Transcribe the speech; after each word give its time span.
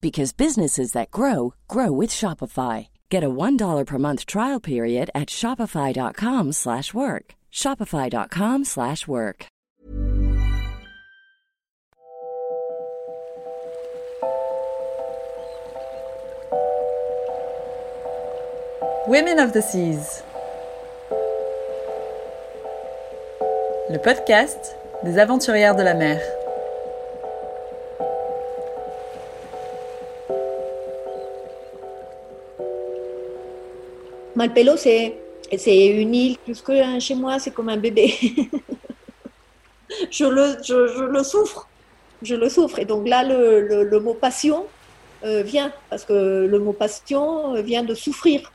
because 0.00 0.32
businesses 0.32 0.92
that 0.92 1.10
grow 1.10 1.54
grow 1.68 1.92
with 1.92 2.10
Shopify. 2.10 2.88
Get 3.10 3.24
a 3.24 3.28
$1 3.28 3.86
per 3.86 3.98
month 3.98 4.24
trial 4.24 4.60
period 4.60 5.10
at 5.14 5.28
Shopify.com 5.28 6.52
slash 6.52 6.94
work. 6.94 7.34
Shopify.com 7.52 8.64
slash 8.64 9.06
work. 9.08 9.46
Women 19.08 19.40
of 19.40 19.52
the 19.52 19.60
Seas. 19.62 20.22
Le 23.90 23.98
podcast 23.98 24.76
des 25.02 25.18
aventurières 25.18 25.74
de 25.74 25.82
la 25.82 25.94
mer. 25.94 26.20
Malpelo, 34.40 34.74
c'est, 34.78 35.18
une 36.02 36.14
île 36.14 36.38
plus 36.38 36.62
que 36.62 36.98
chez 36.98 37.14
moi, 37.14 37.38
c'est 37.38 37.50
comme 37.50 37.68
un 37.68 37.76
bébé. 37.76 38.14
je, 40.10 40.24
le, 40.24 40.56
je, 40.64 41.02
le 41.02 41.22
souffre, 41.22 41.68
je 42.22 42.36
le 42.36 42.48
souffre. 42.48 42.78
Et 42.78 42.86
donc 42.86 43.06
là, 43.06 43.22
le, 43.22 43.84
le, 43.84 44.00
mot 44.00 44.14
passion 44.14 44.64
euh, 45.24 45.42
vient, 45.42 45.70
parce 45.90 46.06
que 46.06 46.46
le 46.46 46.58
mot 46.58 46.72
passion 46.72 47.54
euh, 47.54 47.60
vient 47.60 47.82
de 47.82 47.94
souffrir. 47.94 48.50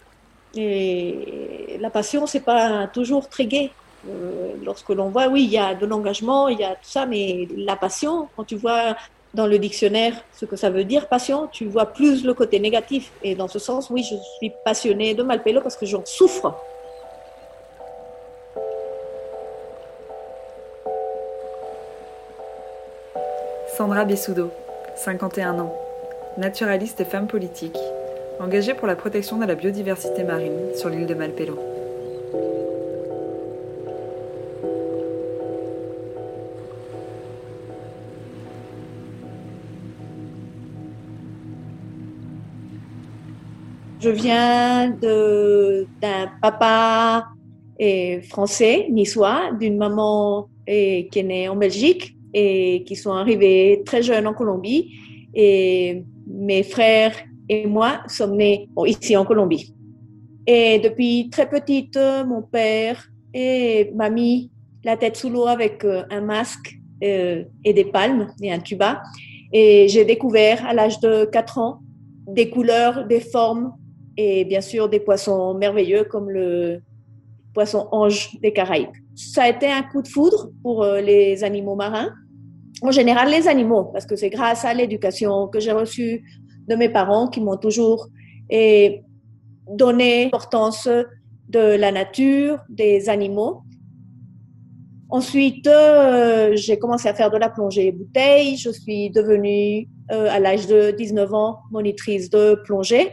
Et 0.56 1.78
la 1.80 1.92
passion, 1.92 2.26
c'est 2.26 2.46
pas 2.54 2.88
toujours 2.88 3.30
très 3.30 3.46
gai. 3.46 3.70
Euh, 4.10 4.54
lorsque 4.64 4.90
l'on 4.90 5.10
voit, 5.10 5.28
oui, 5.28 5.44
il 5.44 5.52
y 5.52 5.60
a 5.60 5.76
de 5.76 5.86
l'engagement, 5.86 6.48
il 6.48 6.60
y 6.60 6.64
a 6.64 6.72
tout 6.72 6.90
ça, 6.90 7.06
mais 7.06 7.48
la 7.56 7.76
passion, 7.76 8.28
quand 8.36 8.46
tu 8.46 8.56
vois 8.56 8.96
dans 9.36 9.48
le 9.48 9.60
dictionnaire 9.60 10.14
ce 10.34 10.46
que 10.46 10.56
ça 10.56 10.70
veut 10.70 10.86
dire 10.86 11.08
passion, 11.08 11.48
tu 11.52 11.66
vois 11.66 11.88
plus 11.88 12.24
le 12.24 12.34
côté 12.34 12.60
négatif. 12.60 13.12
Et 13.22 13.36
dans 13.36 13.50
ce 13.50 13.60
sens, 13.60 13.90
oui, 13.90 14.02
je 14.02 14.16
suis 14.38 14.52
passionnée 14.64 15.14
de 15.14 15.22
Malpelo 15.22 15.62
parce 15.62 15.76
que 15.76 15.86
j'en 15.86 16.04
souffre. 16.06 16.56
Sandra 23.78 24.06
Bessoudo, 24.06 24.52
51 24.96 25.60
ans, 25.60 25.76
naturaliste 26.38 27.02
et 27.02 27.06
femme 27.06 27.28
politique, 27.28 27.78
engagée 28.40 28.74
pour 28.74 28.88
la 28.88 28.96
protection 28.96 29.38
de 29.38 29.46
la 29.46 29.56
biodiversité 29.56 30.24
marine 30.24 30.74
sur 30.76 30.88
l'île 30.88 31.08
de 31.08 31.14
Malpelo. 31.14 31.75
Je 44.06 44.12
viens 44.12 44.92
d'un 44.92 46.28
papa 46.40 47.26
français, 48.30 48.86
niçois, 48.92 49.50
d'une 49.60 49.78
maman 49.78 50.48
qui 50.68 51.10
est 51.16 51.24
née 51.24 51.50
en 51.50 51.56
Belgique 51.56 52.16
et 52.32 52.84
qui 52.86 52.96
sont 52.96 53.14
arrivés 53.14 53.82
très 53.84 54.04
jeunes 54.04 54.28
en 54.28 54.36
Colombie. 54.36 54.92
Et 55.34 56.04
mes 56.28 56.62
frères 56.62 57.16
et 57.50 57.66
moi 57.66 58.02
sommes 58.06 58.38
nés 58.38 58.70
ici 58.86 59.18
en 59.18 59.26
Colombie. 59.26 59.74
Et 60.46 60.78
depuis 60.78 61.32
très 61.32 61.50
petite, 61.50 61.98
mon 62.28 62.44
père 62.44 63.08
m'a 63.96 64.12
mis 64.12 64.52
la 64.84 64.98
tête 64.98 65.18
sous 65.18 65.32
l'eau 65.32 65.48
avec 65.48 65.84
euh, 65.84 66.04
un 66.12 66.22
masque 66.22 66.78
euh, 67.04 67.44
et 67.64 67.74
des 67.74 67.86
palmes 67.86 68.28
et 68.40 68.54
un 68.54 68.60
tuba. 68.60 69.02
Et 69.52 69.88
j'ai 69.88 70.06
découvert 70.06 70.64
à 70.64 70.76
l'âge 70.76 71.00
de 71.00 71.26
4 71.26 71.58
ans 71.58 71.80
des 72.28 72.52
couleurs, 72.52 73.08
des 73.08 73.20
formes 73.20 73.74
et 74.18 74.46
bien 74.46 74.62
sûr 74.62 74.90
des 74.90 75.00
poissons 75.00 75.54
merveilleux 75.54 76.06
comme 76.06 76.30
le 76.30 76.82
poisson 77.54 77.88
ange 77.92 78.38
des 78.42 78.54
Caraïbes. 78.54 78.90
Ça 79.16 79.44
a 79.44 79.50
été 79.50 79.68
un 79.68 79.84
coup 79.84 80.02
de 80.02 80.08
foudre 80.08 80.50
pour 80.62 80.84
euh, 80.84 81.02
les 81.02 81.44
animaux 81.44 81.76
marins, 81.76 82.10
en 82.82 82.92
général 82.92 83.30
les 83.30 83.48
animaux, 83.48 83.86
parce 83.86 84.06
que 84.06 84.16
c'est 84.16 84.30
grâce 84.30 84.66
à 84.66 84.74
l'éducation 84.74 85.48
que 85.48 85.60
j'ai 85.60 85.72
reçue 85.72 86.24
de 86.68 86.76
mes 86.76 86.90
parents 86.90 87.28
qui 87.28 87.42
m'ont 87.42 87.58
toujours 87.58 88.08
donné 89.68 90.26
l'importance 90.26 90.88
de 91.50 91.60
la 91.60 91.92
nature, 91.92 92.60
des 92.70 93.10
animaux. 93.10 93.62
Ensuite, 95.10 95.68
euh, 95.68 96.56
j'ai 96.56 96.78
commencé 96.78 97.08
à 97.08 97.14
faire 97.14 97.32
de 97.32 97.38
la 97.38 97.50
plongée 97.50 97.92
bouteille. 97.92 98.58
Je 98.58 98.72
suis 98.72 99.12
devenue, 99.12 99.88
euh, 100.12 100.28
à 100.30 100.40
l'âge 100.40 100.68
de 100.68 100.92
19 100.92 101.34
ans, 101.34 101.60
monitrice 101.72 102.30
de 102.30 102.60
plongée. 102.66 103.12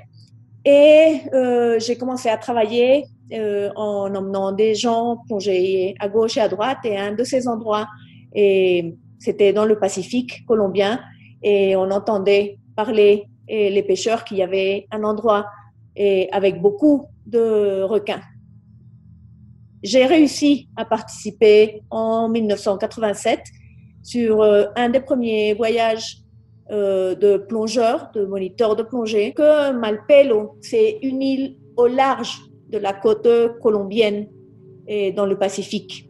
Et 0.64 1.22
euh, 1.34 1.78
j'ai 1.80 1.96
commencé 1.96 2.28
à 2.28 2.36
travailler 2.36 3.06
euh, 3.32 3.70
en 3.74 4.14
emmenant 4.14 4.52
des 4.52 4.74
gens 4.74 5.18
plonger 5.26 5.94
à 5.98 6.08
gauche 6.08 6.36
et 6.36 6.40
à 6.40 6.48
droite. 6.48 6.78
Et 6.84 6.96
un 6.96 7.12
de 7.12 7.24
ces 7.24 7.48
endroits, 7.48 7.88
c'était 8.34 9.52
dans 9.52 9.64
le 9.64 9.78
Pacifique 9.78 10.44
colombien, 10.46 11.00
et 11.42 11.76
on 11.76 11.90
entendait 11.90 12.58
parler 12.76 13.26
et 13.48 13.70
les 13.70 13.82
pêcheurs 13.82 14.24
qu'il 14.24 14.38
y 14.38 14.42
avait 14.42 14.86
un 14.90 15.02
endroit 15.04 15.46
et 15.96 16.30
avec 16.32 16.60
beaucoup 16.60 17.06
de 17.26 17.82
requins. 17.82 18.22
J'ai 19.82 20.06
réussi 20.06 20.68
à 20.76 20.84
participer 20.84 21.82
en 21.90 22.28
1987 22.28 23.40
sur 24.02 24.42
euh, 24.42 24.66
un 24.76 24.88
des 24.88 25.00
premiers 25.00 25.54
voyages 25.54 26.18
euh, 26.72 27.14
de 27.14 27.36
plongeurs, 27.36 28.10
de 28.14 28.24
moniteurs 28.24 28.76
de 28.76 28.82
plongée, 28.82 29.32
que 29.32 29.72
Malpelo, 29.72 30.56
c'est 30.60 30.98
une 31.02 31.22
île 31.22 31.56
au 31.76 31.86
large 31.86 32.40
de 32.70 32.78
la 32.78 32.92
côte 32.92 33.28
colombienne 33.60 34.28
et 34.86 35.12
dans 35.12 35.26
le 35.26 35.36
Pacifique. 35.38 36.08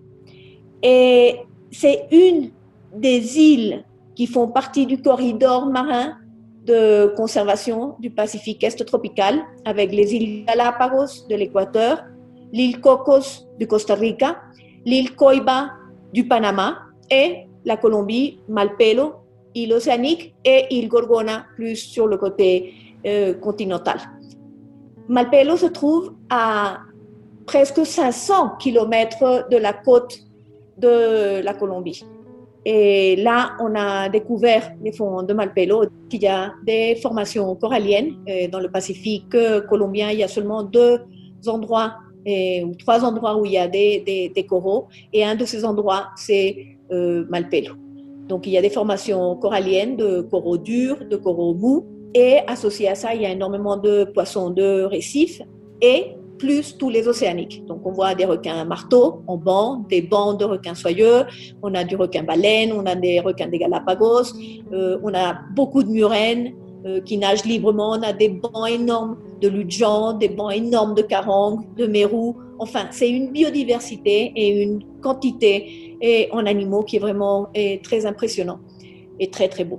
Et 0.83 1.37
c'est 1.71 2.07
une 2.11 2.51
des 2.95 3.39
îles 3.39 3.85
qui 4.15 4.27
font 4.27 4.49
partie 4.49 4.87
du 4.87 5.01
corridor 5.01 5.67
marin 5.67 6.17
de 6.65 7.13
conservation 7.17 7.97
du 7.99 8.11
Pacifique 8.11 8.63
Est 8.63 8.85
tropical, 8.85 9.41
avec 9.65 9.93
les 9.93 10.15
îles 10.15 10.45
Galapagos 10.45 11.27
de 11.29 11.35
l'Équateur, 11.35 12.05
l'île 12.53 12.81
Cocos 12.81 13.49
du 13.59 13.67
Costa 13.67 13.95
Rica, 13.95 14.41
l'île 14.85 15.17
Coiba 15.17 15.71
du 16.13 16.29
Panama 16.29 16.79
et 17.11 17.47
la 17.65 17.77
Colombie, 17.77 18.41
Malpelo, 18.49 19.15
île 19.55 19.73
océanique 19.73 20.35
et 20.45 20.67
île 20.71 20.89
Gorgona 20.89 21.47
plus 21.57 21.77
sur 21.77 22.07
le 22.07 22.17
côté 22.17 22.75
euh, 23.07 23.35
continental. 23.35 23.99
Malpelo 25.09 25.57
se 25.57 25.67
trouve 25.67 26.15
à 26.31 26.79
presque 27.47 27.85
500 27.85 28.57
km 28.59 29.49
de 29.51 29.57
la 29.57 29.73
côte 29.73 30.19
de 30.79 31.43
la 31.43 31.55
Colombie. 31.55 32.05
Et 32.65 33.17
là, 33.17 33.57
on 33.61 33.75
a 33.75 34.09
découvert 34.09 34.73
les 34.83 34.93
fonds 34.93 35.25
de 35.25 35.35
Malpelo. 35.35 35.85
Il 36.13 36.23
y 36.23 36.29
a 36.29 36.53
des 36.65 36.95
formations 37.03 37.55
coralliennes. 37.57 38.19
Euh, 38.29 38.47
dans 38.49 38.61
le 38.61 38.71
Pacifique 38.71 39.35
colombien, 39.69 40.11
il 40.11 40.21
y 40.21 40.23
a 40.23 40.29
seulement 40.29 40.63
deux 40.63 41.01
endroits 41.49 41.95
euh, 42.29 42.65
ou 42.65 42.75
trois 42.77 43.05
endroits 43.05 43.37
où 43.37 43.45
il 43.45 43.53
y 43.53 43.59
a 43.59 43.67
des, 43.67 44.31
des, 44.33 44.47
coraux. 44.47 44.87
Et 45.13 45.25
un 45.25 45.35
de 45.35 45.45
ces 45.45 45.65
endroits, 45.65 46.11
c'est 46.17 46.79
Malpelo. 46.91 47.82
Donc, 48.33 48.47
il 48.47 48.53
y 48.55 48.57
a 48.57 48.63
des 48.63 48.71
formations 48.71 49.37
coralliennes 49.37 49.95
de 49.95 50.23
coraux 50.23 50.57
durs, 50.57 51.05
de 51.05 51.17
coraux 51.17 51.53
mous. 51.53 51.85
Et 52.15 52.39
associé 52.47 52.89
à 52.89 52.95
ça, 52.95 53.15
il 53.15 53.21
y 53.21 53.27
a 53.27 53.29
énormément 53.29 53.77
de 53.77 54.05
poissons 54.05 54.49
de 54.49 54.85
récifs 54.85 55.43
et 55.83 56.17
plus 56.39 56.79
tous 56.79 56.89
les 56.89 57.07
océaniques. 57.09 57.63
Donc 57.67 57.85
on 57.85 57.93
voit 57.93 58.15
des 58.15 58.25
requins 58.25 58.65
marteaux 58.65 59.23
en 59.27 59.37
banc, 59.37 59.85
des 59.91 60.01
bancs 60.01 60.41
de 60.41 60.47
requins 60.47 60.75
soyeux, 60.75 61.25
on 61.63 61.75
a 61.75 61.85
du 61.85 61.95
requin 61.95 62.23
baleine, 62.23 62.73
on 62.73 62.87
a 62.87 62.95
des 62.95 63.21
requins 63.21 63.49
des 63.49 63.59
Galapagos, 63.59 64.29
euh, 64.73 64.99
on 65.03 65.13
a 65.13 65.39
beaucoup 65.55 65.83
de 65.83 65.91
murènes 65.91 66.55
euh, 66.85 67.01
qui 67.01 67.17
nagent 67.17 67.45
librement, 67.45 67.91
on 67.91 68.03
a 68.03 68.13
des 68.13 68.29
bancs 68.29 68.69
énormes 68.69 69.17
de 69.41 69.49
ludjans, 69.49 70.15
des 70.15 70.29
bancs 70.29 70.53
énormes 70.53 70.95
de 70.95 71.03
carangues, 71.03 71.65
de 71.77 71.87
mérous. 71.87 72.37
Enfin, 72.59 72.89
c'est 72.91 73.09
une 73.09 73.31
biodiversité 73.31 74.33
et 74.35 74.63
une 74.63 74.83
quantité 75.01 75.97
et 76.01 76.29
en 76.33 76.47
animaux 76.47 76.83
qui 76.83 76.97
est 76.97 76.99
vraiment 76.99 77.49
est 77.55 77.85
très 77.85 78.07
impressionnant 78.07 78.59
et 79.21 79.31
très 79.31 79.49
très 79.49 79.65
beau. 79.65 79.79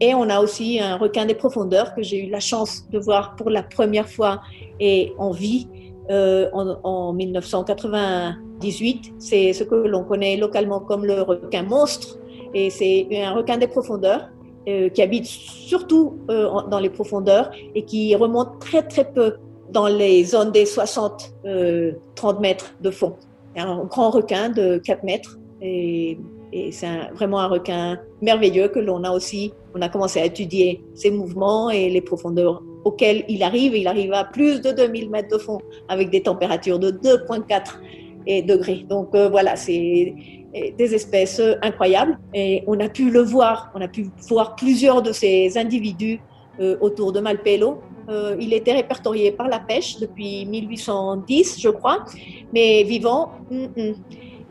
Et 0.00 0.14
on 0.14 0.30
a 0.30 0.40
aussi 0.40 0.80
un 0.80 0.96
requin 0.96 1.26
des 1.26 1.34
profondeurs 1.34 1.94
que 1.94 2.02
j'ai 2.02 2.26
eu 2.26 2.30
la 2.30 2.40
chance 2.40 2.88
de 2.90 2.98
voir 2.98 3.36
pour 3.36 3.50
la 3.50 3.62
première 3.62 4.08
fois 4.08 4.40
et 4.80 5.12
en 5.18 5.32
vie 5.32 5.68
euh, 6.10 6.48
en, 6.52 7.12
1998. 7.12 9.12
C'est 9.18 9.52
ce 9.52 9.62
que 9.62 9.74
l'on 9.74 10.04
connaît 10.04 10.36
localement 10.36 10.80
comme 10.80 11.04
le 11.04 11.20
requin 11.20 11.62
monstre. 11.62 12.18
Et 12.54 12.70
c'est 12.70 13.06
un 13.12 13.34
requin 13.34 13.58
des 13.58 13.68
profondeurs 13.68 14.30
euh, 14.68 14.88
qui 14.88 15.02
habite 15.02 15.26
surtout 15.26 16.18
euh, 16.30 16.48
dans 16.68 16.78
les 16.78 16.90
profondeurs 16.90 17.50
et 17.74 17.84
qui 17.84 18.14
remonte 18.14 18.58
très 18.60 18.82
très 18.82 19.10
peu 19.10 19.36
dans 19.70 19.86
les 19.86 20.24
zones 20.24 20.52
des 20.52 20.64
60-30 20.64 22.40
mètres 22.40 22.74
de 22.80 22.90
fond. 22.90 23.16
Un 23.56 23.84
grand 23.84 24.10
requin 24.10 24.48
de 24.48 24.78
4 24.78 25.04
mètres 25.04 25.38
et 25.60 26.18
et 26.52 26.72
c'est 26.72 26.88
vraiment 27.14 27.38
un 27.38 27.46
requin 27.46 27.98
merveilleux 28.20 28.68
que 28.68 28.80
l'on 28.80 29.04
a 29.04 29.12
aussi, 29.12 29.52
on 29.74 29.82
a 29.82 29.88
commencé 29.88 30.20
à 30.20 30.24
étudier 30.24 30.82
ses 30.94 31.10
mouvements 31.10 31.70
et 31.70 31.88
les 31.88 32.00
profondeurs 32.00 32.62
auxquelles 32.84 33.24
il 33.28 33.42
arrive. 33.42 33.76
Il 33.76 33.86
arrive 33.86 34.12
à 34.12 34.24
plus 34.24 34.60
de 34.60 34.72
2000 34.72 35.10
mètres 35.10 35.28
de 35.28 35.38
fond 35.38 35.58
avec 35.88 36.10
des 36.10 36.22
températures 36.22 36.78
de 36.78 36.90
2,4 36.90 38.44
degrés. 38.46 38.84
Donc 38.88 39.14
euh, 39.14 39.28
voilà, 39.28 39.56
c'est 39.56 40.14
des 40.52 40.94
espèces 40.94 41.40
incroyables. 41.62 42.18
Et 42.34 42.62
on 42.66 42.78
a 42.80 42.88
pu 42.88 43.10
le 43.10 43.22
voir, 43.22 43.70
on 43.74 43.80
a 43.80 43.88
pu 43.88 44.06
voir 44.28 44.56
plusieurs 44.56 45.02
de 45.02 45.12
ces 45.12 45.56
individus 45.56 46.20
euh, 46.60 46.76
autour 46.80 47.12
de 47.12 47.20
Malpelo. 47.20 47.80
Euh, 48.10 48.36
il 48.38 48.52
était 48.52 48.72
répertorié 48.72 49.30
par 49.30 49.48
la 49.48 49.60
pêche 49.60 49.98
depuis 49.98 50.44
1810, 50.44 51.58
je 51.58 51.70
crois, 51.70 52.04
mais 52.52 52.82
vivant. 52.82 53.30
Mm, 53.50 53.64
mm. 53.76 53.94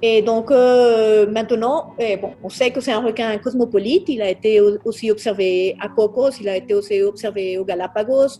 Et 0.01 0.21
donc 0.23 0.49
euh, 0.49 1.29
maintenant, 1.29 1.93
eh, 1.99 2.17
bon, 2.17 2.31
on 2.41 2.49
sait 2.49 2.71
que 2.71 2.81
c'est 2.81 2.93
un 2.93 3.01
requin 3.01 3.37
cosmopolite. 3.37 4.07
Il 4.07 4.23
a 4.23 4.29
été 4.29 4.59
aussi 4.85 5.11
observé 5.11 5.75
à 5.79 5.89
Cocos, 5.89 6.31
il 6.41 6.49
a 6.49 6.55
été 6.55 6.73
aussi 6.73 6.99
observé 7.03 7.59
aux 7.59 7.65
Galapagos, 7.65 8.39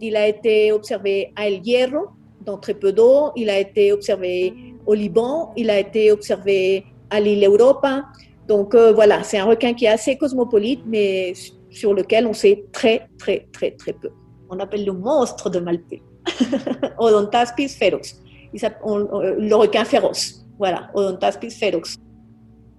il 0.00 0.16
a 0.16 0.28
été 0.28 0.72
observé 0.72 1.32
à 1.36 1.48
El 1.48 1.66
Hierro, 1.66 2.08
dans 2.44 2.58
très 2.58 2.74
peu 2.74 2.92
d'eau, 2.92 3.30
il 3.34 3.48
a 3.48 3.58
été 3.58 3.92
observé 3.92 4.52
au 4.88 4.94
Liban, 4.94 5.52
il 5.54 5.68
a 5.68 5.78
été 5.78 6.10
observé 6.10 6.84
à 7.10 7.20
l'île 7.20 7.44
Europa. 7.44 8.06
Donc 8.48 8.74
euh, 8.74 8.92
voilà, 8.92 9.22
c'est 9.22 9.38
un 9.38 9.44
requin 9.44 9.74
qui 9.74 9.84
est 9.84 9.90
assez 9.90 10.16
cosmopolite, 10.16 10.80
mais 10.86 11.34
sur 11.70 11.92
lequel 11.92 12.26
on 12.26 12.32
sait 12.32 12.64
très, 12.72 13.06
très, 13.18 13.46
très, 13.52 13.72
très 13.72 13.92
peu. 13.92 14.08
On 14.48 14.58
appelle 14.58 14.86
le 14.86 14.92
monstre 14.92 15.50
de 15.50 15.60
Malpé, 15.60 16.02
Odontaspis 16.98 17.68
ferox, 17.68 18.18
le 18.54 19.54
requin 19.54 19.84
féroce. 19.84 20.46
Voilà, 20.58 20.90
Odontaspis 20.94 21.50
ferox. 21.50 21.96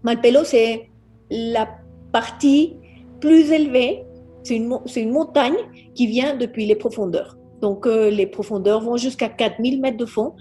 Malpelo, 0.01 0.43
c'est 0.43 0.89
la 1.29 1.69
partie 2.11 2.75
plus 3.21 3.51
élevée, 3.51 4.03
c'est 4.43 4.55
une, 4.55 5.11
montagne 5.11 5.57
qui 5.93 6.07
vient 6.07 6.35
depuis 6.35 6.65
les 6.65 6.75
profondeurs. 6.75 7.37
Donc 7.61 7.85
euh, 7.85 8.09
les 8.09 8.25
profondeurs 8.27 8.81
vont 8.81 8.97
jusqu'à 8.97 9.29
4000 9.29 9.81
mètres 9.81 9.97
de 9.97 10.05
fond 10.05 10.33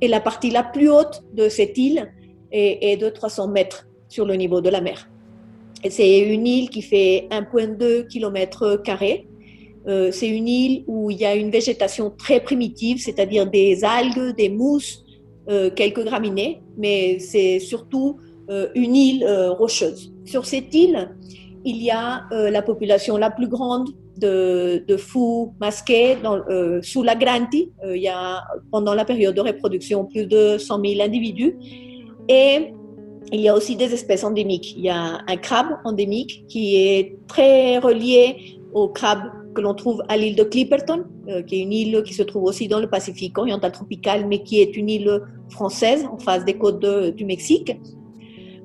et 0.00 0.08
la 0.08 0.20
partie 0.20 0.50
la 0.50 0.62
plus 0.62 0.90
haute 0.90 1.22
de 1.34 1.48
cette 1.48 1.76
île 1.78 2.12
est, 2.50 2.96
de 3.00 3.08
300 3.08 3.48
mètres 3.48 3.86
sur 4.08 4.24
le 4.24 4.34
niveau 4.34 4.60
de 4.60 4.70
la 4.70 4.80
mer. 4.80 5.10
C'est 5.88 6.20
une 6.20 6.46
île 6.46 6.70
qui 6.70 6.82
fait 6.82 7.28
1,2 7.30 8.06
km. 8.08 8.82
Euh, 9.86 10.10
c'est 10.12 10.28
une 10.28 10.48
île 10.48 10.84
où 10.86 11.10
il 11.10 11.18
y 11.18 11.24
a 11.24 11.34
une 11.34 11.50
végétation 11.50 12.10
très 12.10 12.40
primitive, 12.40 12.98
c'est-à-dire 12.98 13.48
des 13.48 13.84
algues, 13.84 14.34
des 14.36 14.48
mousses, 14.48 15.04
euh, 15.48 15.70
quelques 15.70 16.04
graminées, 16.04 16.60
mais 16.76 17.18
c'est 17.18 17.58
surtout 17.58 18.18
euh, 18.50 18.68
une 18.74 18.96
île 18.96 19.26
rocheuse. 19.58 20.12
Sur 20.24 20.46
cette 20.46 20.74
île, 20.74 21.14
il 21.64 21.82
y 21.82 21.90
a 21.90 22.24
la 22.30 22.62
population 22.62 23.16
la 23.16 23.30
plus 23.30 23.48
grande 23.48 23.90
de, 24.18 24.96
fous 24.96 25.54
masqués 25.60 26.16
dans, 26.22 26.40
sous 26.82 27.02
la 27.02 27.14
Granti. 27.14 27.72
il 27.84 28.02
y 28.02 28.08
a 28.08 28.42
pendant 28.70 28.94
la 28.94 29.04
période 29.04 29.34
de 29.34 29.40
reproduction 29.40 30.04
plus 30.04 30.26
de 30.26 30.58
100 30.58 30.80
000 30.84 31.02
individus. 31.02 31.56
Et 32.28 32.72
il 33.32 33.40
y 33.40 33.48
a 33.48 33.54
aussi 33.54 33.76
des 33.76 33.92
espèces 33.92 34.24
endémiques. 34.24 34.74
Il 34.76 34.84
y 34.84 34.88
a 34.88 35.20
un 35.26 35.36
crabe 35.36 35.78
endémique 35.84 36.44
qui 36.48 36.76
est 36.76 37.18
très 37.26 37.78
relié 37.78 38.58
au 38.72 38.88
crabe 38.88 39.20
que 39.54 39.60
l'on 39.60 39.74
trouve 39.74 40.02
à 40.08 40.16
l'île 40.16 40.36
de 40.36 40.44
Clipperton, 40.44 41.04
euh, 41.28 41.42
qui 41.42 41.56
est 41.56 41.60
une 41.60 41.72
île 41.72 42.02
qui 42.04 42.14
se 42.14 42.22
trouve 42.22 42.44
aussi 42.44 42.68
dans 42.68 42.80
le 42.80 42.88
Pacifique 42.88 43.36
oriental 43.38 43.72
tropical, 43.72 44.26
mais 44.26 44.42
qui 44.42 44.60
est 44.60 44.76
une 44.76 44.88
île 44.88 45.20
française 45.50 46.06
en 46.10 46.18
face 46.18 46.44
des 46.44 46.54
côtes 46.54 46.84
du 47.14 47.24
Mexique. 47.24 47.72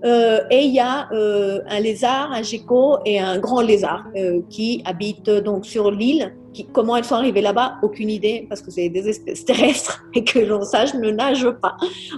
Euh, 0.03 0.41
et 0.50 0.63
il 0.65 0.73
y 0.73 0.79
a 0.79 1.09
euh, 1.13 1.61
un 1.67 1.79
lézard, 1.79 2.31
un 2.31 2.41
gecko 2.41 2.97
et 3.05 3.19
un 3.19 3.39
grand 3.39 3.61
lézard 3.61 4.05
qui 4.50 4.81
habitent 4.85 5.29
donc 5.29 5.65
sur 5.65 5.91
l'île. 5.91 6.33
comment 6.73 6.97
elles 6.97 7.05
sont 7.05 7.15
arrivées 7.15 7.41
là-bas? 7.41 7.75
Aucune 7.81 8.09
idée, 8.09 8.45
parce 8.50 8.61
que 8.61 8.69
c'est 8.69 8.89
des 8.89 9.07
espèces 9.07 9.45
terrestres 9.50 10.03
et 10.13 10.23
que 10.23 10.39
l'on 10.39 10.63
sache 10.63 10.94
ne 10.94 11.09
nagent 11.09 11.51
pas. 11.61 11.77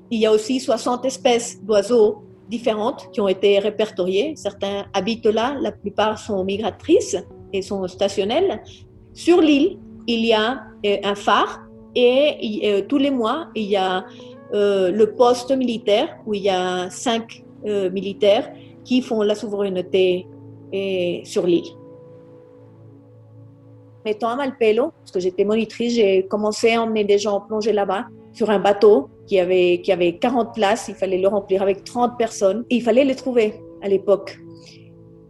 Il 0.10 0.20
y 0.20 0.26
a 0.26 0.32
aussi 0.32 0.60
60 0.60 1.06
espèces 1.06 1.64
d'oiseaux 1.64 2.24
différentes 2.50 3.10
qui 3.12 3.22
ont 3.22 3.28
été 3.28 3.60
répertoriées. 3.60 4.34
Certains 4.36 4.86
habitent 4.94 5.26
là, 5.26 5.56
la 5.62 5.72
plupart 5.72 6.20
sont 6.20 6.44
migratrices 6.44 7.18
et 7.54 7.62
sont 7.62 7.88
stationnelles. 7.88 8.62
Sur 9.14 9.42
l'île, 9.42 9.78
il 10.08 10.26
y 10.26 10.34
a 10.34 10.64
euh, 10.86 10.98
un 11.04 11.16
phare 11.16 11.62
et 11.96 12.62
euh, 12.66 12.82
tous 12.88 12.98
les 12.98 13.12
mois, 13.12 13.48
il 13.56 13.64
y 13.64 13.78
a 13.78 14.06
euh, 14.54 14.92
le 14.92 15.16
poste 15.16 15.56
militaire 15.56 16.10
où 16.26 16.34
il 16.34 16.44
y 16.44 16.50
a 16.50 16.90
cinq 16.90 17.45
militaires 17.66 18.52
qui 18.84 19.02
font 19.02 19.22
la 19.22 19.36
souveraineté 19.36 20.28
sur 21.24 21.46
l'île. 21.48 21.72
Étant 24.06 24.30
à 24.30 24.36
Malpelo, 24.36 24.92
parce 25.00 25.12
que 25.12 25.20
j'étais 25.20 25.44
monitrice, 25.44 25.96
j'ai 25.96 26.28
commencé 26.28 26.74
à 26.74 26.84
emmener 26.84 27.04
des 27.04 27.18
gens 27.18 27.42
plonger 27.42 27.74
là-bas 27.74 28.06
sur 28.34 28.52
un 28.52 28.60
bateau 28.60 29.10
qui 29.26 29.40
avait, 29.40 29.82
qui 29.82 29.92
avait 29.92 30.18
40 30.18 30.54
places. 30.54 30.88
Il 30.90 30.96
fallait 30.96 31.18
le 31.18 31.28
remplir 31.28 31.64
avec 31.64 31.84
30 31.84 32.16
personnes 32.16 32.66
et 32.70 32.76
il 32.76 32.82
fallait 32.84 33.04
les 33.04 33.16
trouver 33.16 33.56
à 33.82 33.88
l'époque. 33.88 34.38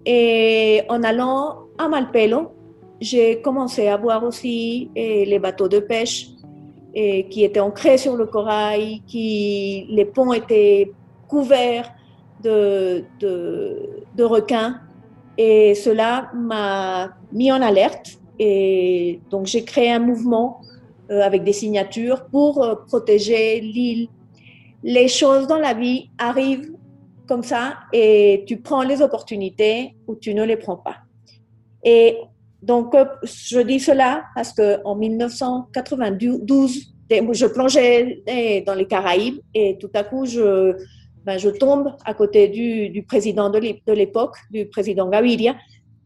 Et 0.06 0.82
en 0.89 1.04
allant 1.04 1.68
à 1.77 1.88
Malpelo, 1.88 2.51
j'ai 3.00 3.42
commencé 3.42 3.88
à 3.88 3.96
voir 3.96 4.25
aussi 4.25 4.89
eh, 4.96 5.24
les 5.24 5.39
bateaux 5.39 5.70
de 5.70 5.80
pêche 5.80 6.27
qui 6.94 7.44
étaient 7.44 7.60
ancrés 7.60 7.98
sur 7.98 8.15
le 8.15 8.25
corail, 8.25 9.01
qui 9.06 9.86
les 9.89 10.06
ponts 10.06 10.32
étaient 10.32 10.94
couverts 11.27 11.92
de, 12.46 13.04
de, 13.20 14.24
requins. 14.24 14.80
Et 15.38 15.75
cela 15.75 16.32
m'a 16.34 17.10
mis 17.32 17.52
en 17.52 17.62
alerte. 17.62 18.20
Et 18.40 19.20
donc 19.30 19.46
j'ai 19.48 19.64
créé 19.64 19.92
un 19.92 20.00
mouvement 20.00 20.62
euh, 21.10 21.22
avec 21.22 21.44
des 21.44 21.54
signatures 21.54 22.25
pour 22.25 22.64
euh, 22.64 22.75
protéger 22.88 23.60
l'île. 23.62 24.08
Les 24.84 25.08
choses 25.08 25.48
dans 25.48 25.58
la 25.58 25.74
vie 25.74 26.10
arrivent 26.18 26.72
comme 27.28 27.44
ça 27.44 27.78
et 27.92 28.44
tu 28.48 28.58
prends 28.58 28.84
les 28.84 29.02
opportunités 29.02 29.96
ou 30.08 30.16
tu 30.16 30.34
ne 30.34 30.44
les 30.44 30.58
prends 30.58 30.78
pas. 30.78 30.98
Et 31.84 32.18
donc, 32.62 32.94
euh, 32.96 33.06
je 33.24 33.60
dis 33.60 33.80
cela 33.80 34.24
parce 34.36 34.54
qu'en 34.54 34.96
1992, 34.96 36.94
je 37.10 37.46
plongeais 37.46 38.24
dans 38.66 38.74
les 38.74 38.88
Caraïbes 38.88 39.40
et 39.54 39.78
tout 39.80 39.92
à 39.94 40.04
coup, 40.04 40.25
je, 40.25 40.75
ben, 41.25 41.38
je 41.38 41.50
tombe 41.50 41.94
à 42.05 42.13
côté 42.13 42.48
du, 42.48 43.03
président 43.03 43.50
de 43.50 43.94
l'époque, 43.94 44.36
du 44.51 44.67
président 44.67 45.10
Gaviria. 45.10 45.55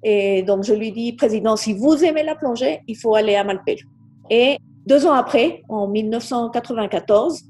Et 0.04 0.44
donc, 0.44 0.64
je 0.64 0.74
lui 0.74 0.92
dis, 0.92 1.14
président, 1.14 1.56
si 1.56 1.74
vous 1.74 2.04
aimez 2.04 2.24
la 2.24 2.36
plongée, 2.36 2.82
il 2.88 2.96
faut 2.96 3.16
aller 3.16 3.36
à 3.36 3.44
Malpelo. 3.44 3.82
Et 4.30 4.58
deux 4.86 5.06
ans 5.06 5.14
après, 5.14 5.64
en 5.68 5.88
1994, 5.88 7.42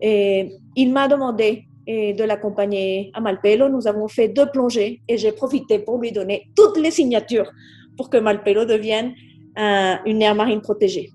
et 0.00 0.52
il 0.76 0.92
m'a 0.92 1.08
demandé 1.08 1.64
de 1.86 2.24
l'accompagner 2.24 3.10
à 3.14 3.20
Malpelo. 3.20 3.68
Nous 3.68 3.86
avons 3.86 4.08
fait 4.08 4.28
deux 4.28 4.46
plongées 4.46 5.00
et 5.08 5.18
j'ai 5.18 5.32
profité 5.32 5.78
pour 5.78 5.98
lui 5.98 6.12
donner 6.12 6.48
toutes 6.54 6.78
les 6.78 6.90
signatures 6.90 7.50
pour 7.96 8.10
que 8.10 8.16
Malpelo 8.16 8.64
devienne 8.64 9.14
une 9.56 10.22
aire 10.22 10.34
marine 10.34 10.60
protégée. 10.60 11.10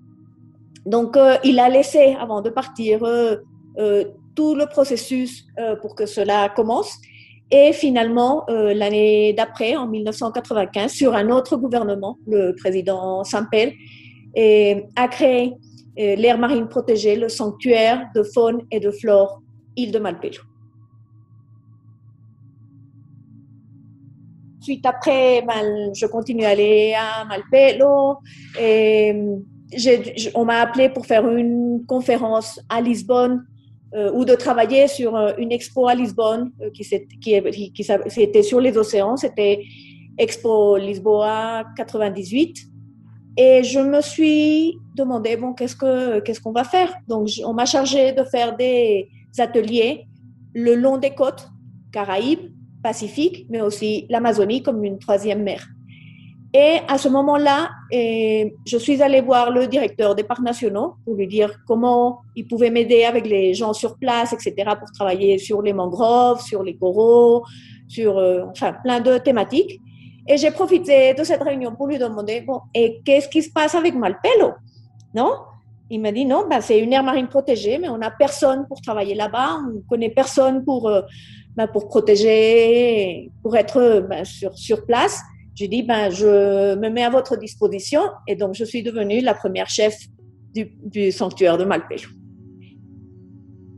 Donc, 0.86 1.16
euh, 1.16 1.36
il 1.44 1.58
a 1.60 1.68
laissé, 1.68 2.16
avant 2.20 2.42
de 2.42 2.50
partir, 2.50 3.04
euh, 3.04 3.36
euh, 3.78 4.04
tout 4.34 4.54
le 4.54 4.66
processus 4.66 5.46
pour 5.80 5.94
que 5.94 6.06
cela 6.06 6.48
commence. 6.48 6.96
Et 7.50 7.72
finalement, 7.72 8.44
l'année 8.48 9.32
d'après, 9.32 9.76
en 9.76 9.86
1995, 9.86 10.90
sur 10.90 11.14
un 11.14 11.28
autre 11.30 11.56
gouvernement, 11.56 12.18
le 12.26 12.54
président 12.56 13.22
Sampel 13.24 13.72
a 14.36 15.08
créé 15.08 15.52
l'aire 15.96 16.38
marine 16.38 16.68
protégée, 16.68 17.16
le 17.16 17.28
sanctuaire 17.28 18.08
de 18.14 18.22
faune 18.22 18.62
et 18.70 18.80
de 18.80 18.90
flore 18.90 19.42
île 19.76 19.92
de 19.92 19.98
Malpelo. 19.98 20.42
Suite 24.60 24.86
après, 24.86 25.42
ben, 25.42 25.92
je 25.94 26.06
continue 26.06 26.44
à 26.44 26.48
aller 26.48 26.94
à 26.98 27.24
Malpelo 27.26 28.16
et 28.58 29.14
on 30.34 30.44
m'a 30.44 30.60
appelé 30.60 30.88
pour 30.88 31.04
faire 31.04 31.28
une 31.28 31.84
conférence 31.86 32.58
à 32.70 32.80
Lisbonne 32.80 33.44
euh, 33.94 34.10
ou 34.12 34.24
de 34.24 34.34
travailler 34.34 34.88
sur 34.88 35.14
euh, 35.14 35.32
une 35.38 35.52
expo 35.52 35.86
à 35.86 35.94
Lisbonne 35.94 36.50
euh, 36.60 36.70
qui, 36.70 36.82
c'était 36.82 38.42
sur 38.42 38.60
les 38.60 38.76
océans, 38.76 39.16
c'était 39.16 39.64
Expo 40.18 40.76
Lisboa 40.76 41.64
98. 41.76 42.56
Et 43.36 43.62
je 43.62 43.78
me 43.78 44.00
suis 44.00 44.76
demandé, 44.96 45.36
bon, 45.36 45.52
qu'est-ce 45.52 45.76
que 45.76 46.18
qu'est-ce 46.20 46.40
qu'on 46.40 46.52
va 46.52 46.64
faire? 46.64 46.92
Donc, 47.06 47.28
on 47.44 47.52
m'a 47.52 47.66
chargé 47.66 48.12
de 48.12 48.24
faire 48.24 48.56
des 48.56 49.08
ateliers 49.38 50.06
le 50.54 50.74
long 50.74 50.98
des 50.98 51.10
côtes 51.10 51.48
Caraïbes, 51.92 52.50
Pacifique, 52.82 53.46
mais 53.48 53.60
aussi 53.60 54.06
l'Amazonie 54.10 54.62
comme 54.62 54.82
une 54.84 54.98
troisième 54.98 55.42
mer. 55.42 55.68
Et 56.56 56.78
à 56.86 56.98
ce 56.98 57.08
moment-là, 57.08 57.70
je 57.90 58.78
suis 58.78 59.02
allée 59.02 59.20
voir 59.20 59.50
le 59.50 59.66
directeur 59.66 60.14
des 60.14 60.22
parcs 60.22 60.40
nationaux 60.40 60.94
pour 61.04 61.16
lui 61.16 61.26
dire 61.26 61.50
comment 61.66 62.20
il 62.36 62.46
pouvait 62.46 62.70
m'aider 62.70 63.02
avec 63.02 63.26
les 63.26 63.54
gens 63.54 63.72
sur 63.72 63.98
place, 63.98 64.32
etc., 64.32 64.54
pour 64.78 64.92
travailler 64.92 65.38
sur 65.38 65.62
les 65.62 65.72
mangroves, 65.72 66.40
sur 66.40 66.62
les 66.62 66.76
coraux, 66.76 67.42
sur 67.88 68.18
euh, 68.18 68.44
enfin 68.52 68.72
plein 68.84 69.00
de 69.00 69.18
thématiques. 69.18 69.80
Et 70.28 70.36
j'ai 70.36 70.52
profité 70.52 71.12
de 71.12 71.24
cette 71.24 71.42
réunion 71.42 71.74
pour 71.74 71.88
lui 71.88 71.98
demander 71.98 72.40
bon, 72.42 72.60
et 72.72 73.00
qu'est-ce 73.04 73.28
qui 73.28 73.42
se 73.42 73.50
passe 73.50 73.74
avec 73.74 73.96
Malpelo? 73.96 74.52
Non? 75.12 75.32
Il 75.90 76.00
m'a 76.00 76.12
dit 76.12 76.24
non, 76.24 76.46
ben, 76.48 76.60
c'est 76.60 76.78
une 76.78 76.92
aire 76.92 77.02
marine 77.02 77.26
protégée, 77.26 77.78
mais 77.78 77.88
on 77.88 77.98
n'a 77.98 78.12
personne 78.12 78.64
pour 78.68 78.80
travailler 78.80 79.16
là-bas, 79.16 79.58
on 79.66 79.72
ne 79.72 79.80
connaît 79.88 80.08
personne 80.08 80.64
pour, 80.64 80.88
euh, 80.88 81.02
ben, 81.56 81.66
pour 81.66 81.88
protéger, 81.88 83.32
pour 83.42 83.56
être 83.56 84.06
ben, 84.08 84.24
sur, 84.24 84.56
sur 84.56 84.86
place. 84.86 85.20
J'ai 85.54 85.68
dit, 85.68 85.82
ben, 85.82 86.10
je 86.10 86.74
me 86.74 86.88
mets 86.88 87.04
à 87.04 87.10
votre 87.10 87.36
disposition. 87.36 88.02
Et 88.26 88.34
donc, 88.34 88.54
je 88.54 88.64
suis 88.64 88.82
devenue 88.82 89.20
la 89.20 89.34
première 89.34 89.68
chef 89.68 89.96
du, 90.54 91.12
sanctuaire 91.12 91.58
de 91.58 91.64
Malpelo. 91.64 92.08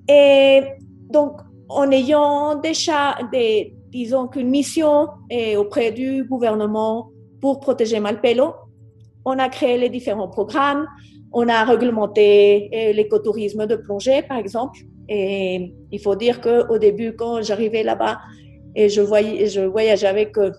Et 0.09 0.62
donc, 1.11 1.33
en 1.68 1.90
ayant 1.90 2.54
déjà, 2.56 3.16
des, 3.33 3.75
disons 3.90 4.28
qu'une 4.28 4.49
mission 4.49 5.09
auprès 5.56 5.92
du 5.92 6.25
gouvernement 6.25 7.11
pour 7.40 7.61
protéger 7.61 8.00
Malpelo, 8.00 8.54
on 9.25 9.38
a 9.38 9.49
créé 9.49 9.76
les 9.76 9.88
différents 9.90 10.28
programmes, 10.28 10.87
on 11.33 11.49
a 11.49 11.64
réglementé 11.64 12.92
l'écotourisme 12.95 13.66
de 13.66 13.76
plongée, 13.76 14.23
par 14.23 14.38
exemple. 14.38 14.78
Et 15.09 15.75
il 15.92 16.00
faut 16.00 16.16
dire 16.16 16.40
qu'au 16.40 16.78
début, 16.78 17.14
quand 17.14 17.42
j'arrivais 17.42 17.83
là-bas 17.83 18.18
et 18.75 18.88
je, 18.88 19.00
voyais, 19.00 19.47
je 19.47 19.61
voyageais 19.61 20.06
avec 20.06 20.37
euh, 20.37 20.50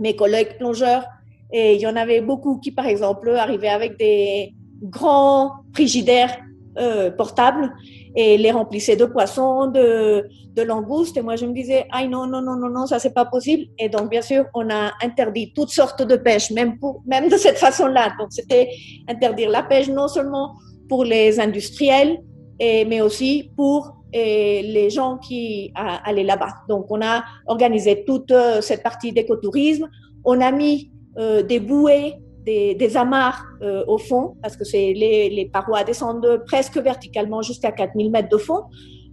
mes 0.00 0.16
collègues 0.16 0.56
plongeurs. 0.58 1.04
Et 1.52 1.74
il 1.74 1.80
y 1.80 1.86
en 1.86 1.96
avait 1.96 2.20
beaucoup 2.20 2.58
qui, 2.58 2.72
par 2.72 2.86
exemple, 2.86 3.30
arrivaient 3.30 3.68
avec 3.68 3.98
des 3.98 4.54
grands 4.82 5.52
frigidaires 5.72 6.36
euh, 6.76 7.10
portables 7.10 7.72
et 8.16 8.36
les 8.36 8.50
remplissaient 8.50 8.96
de 8.96 9.04
poissons, 9.04 9.68
de, 9.68 10.26
de 10.54 10.62
langoustes. 10.62 11.16
Et 11.16 11.22
moi, 11.22 11.36
je 11.36 11.46
me 11.46 11.52
disais, 11.52 11.86
ah 11.92 12.04
non, 12.06 12.26
non, 12.26 12.42
non, 12.42 12.56
non, 12.56 12.68
non, 12.68 12.86
ça, 12.86 12.98
c'est 12.98 13.14
pas 13.14 13.24
possible. 13.24 13.66
Et 13.78 13.88
donc, 13.88 14.10
bien 14.10 14.22
sûr, 14.22 14.46
on 14.54 14.68
a 14.70 14.92
interdit 15.02 15.52
toutes 15.54 15.70
sortes 15.70 16.02
de 16.02 16.16
pêches, 16.16 16.50
même, 16.50 16.78
pour, 16.78 17.02
même 17.06 17.28
de 17.28 17.36
cette 17.36 17.58
façon-là. 17.58 18.12
Donc, 18.18 18.28
c'était 18.30 18.68
interdire 19.08 19.50
la 19.50 19.62
pêche 19.62 19.88
non 19.88 20.08
seulement 20.08 20.54
pour 20.88 21.04
les 21.04 21.38
industriels, 21.38 22.18
mais 22.60 23.00
aussi 23.00 23.50
pour 23.56 23.94
et 24.14 24.62
les 24.62 24.90
gens 24.90 25.18
qui 25.18 25.72
allaient 25.74 26.22
là-bas. 26.22 26.54
Donc, 26.68 26.86
on 26.88 27.02
a 27.02 27.24
organisé 27.46 28.04
toute 28.04 28.30
euh, 28.30 28.60
cette 28.60 28.84
partie 28.84 29.12
d'écotourisme. 29.12 29.90
On 30.24 30.40
a 30.40 30.52
mis 30.52 30.92
euh, 31.18 31.42
des 31.42 31.58
bouées, 31.58 32.14
des, 32.46 32.96
amarres 32.96 33.44
euh, 33.62 33.82
au 33.88 33.98
fond, 33.98 34.36
parce 34.40 34.56
que 34.56 34.62
les, 34.72 35.50
parois 35.52 35.82
descendent 35.82 36.44
presque 36.46 36.78
verticalement 36.78 37.42
jusqu'à 37.42 37.72
4000 37.72 38.12
mètres 38.12 38.28
de 38.28 38.36
fond. 38.36 38.62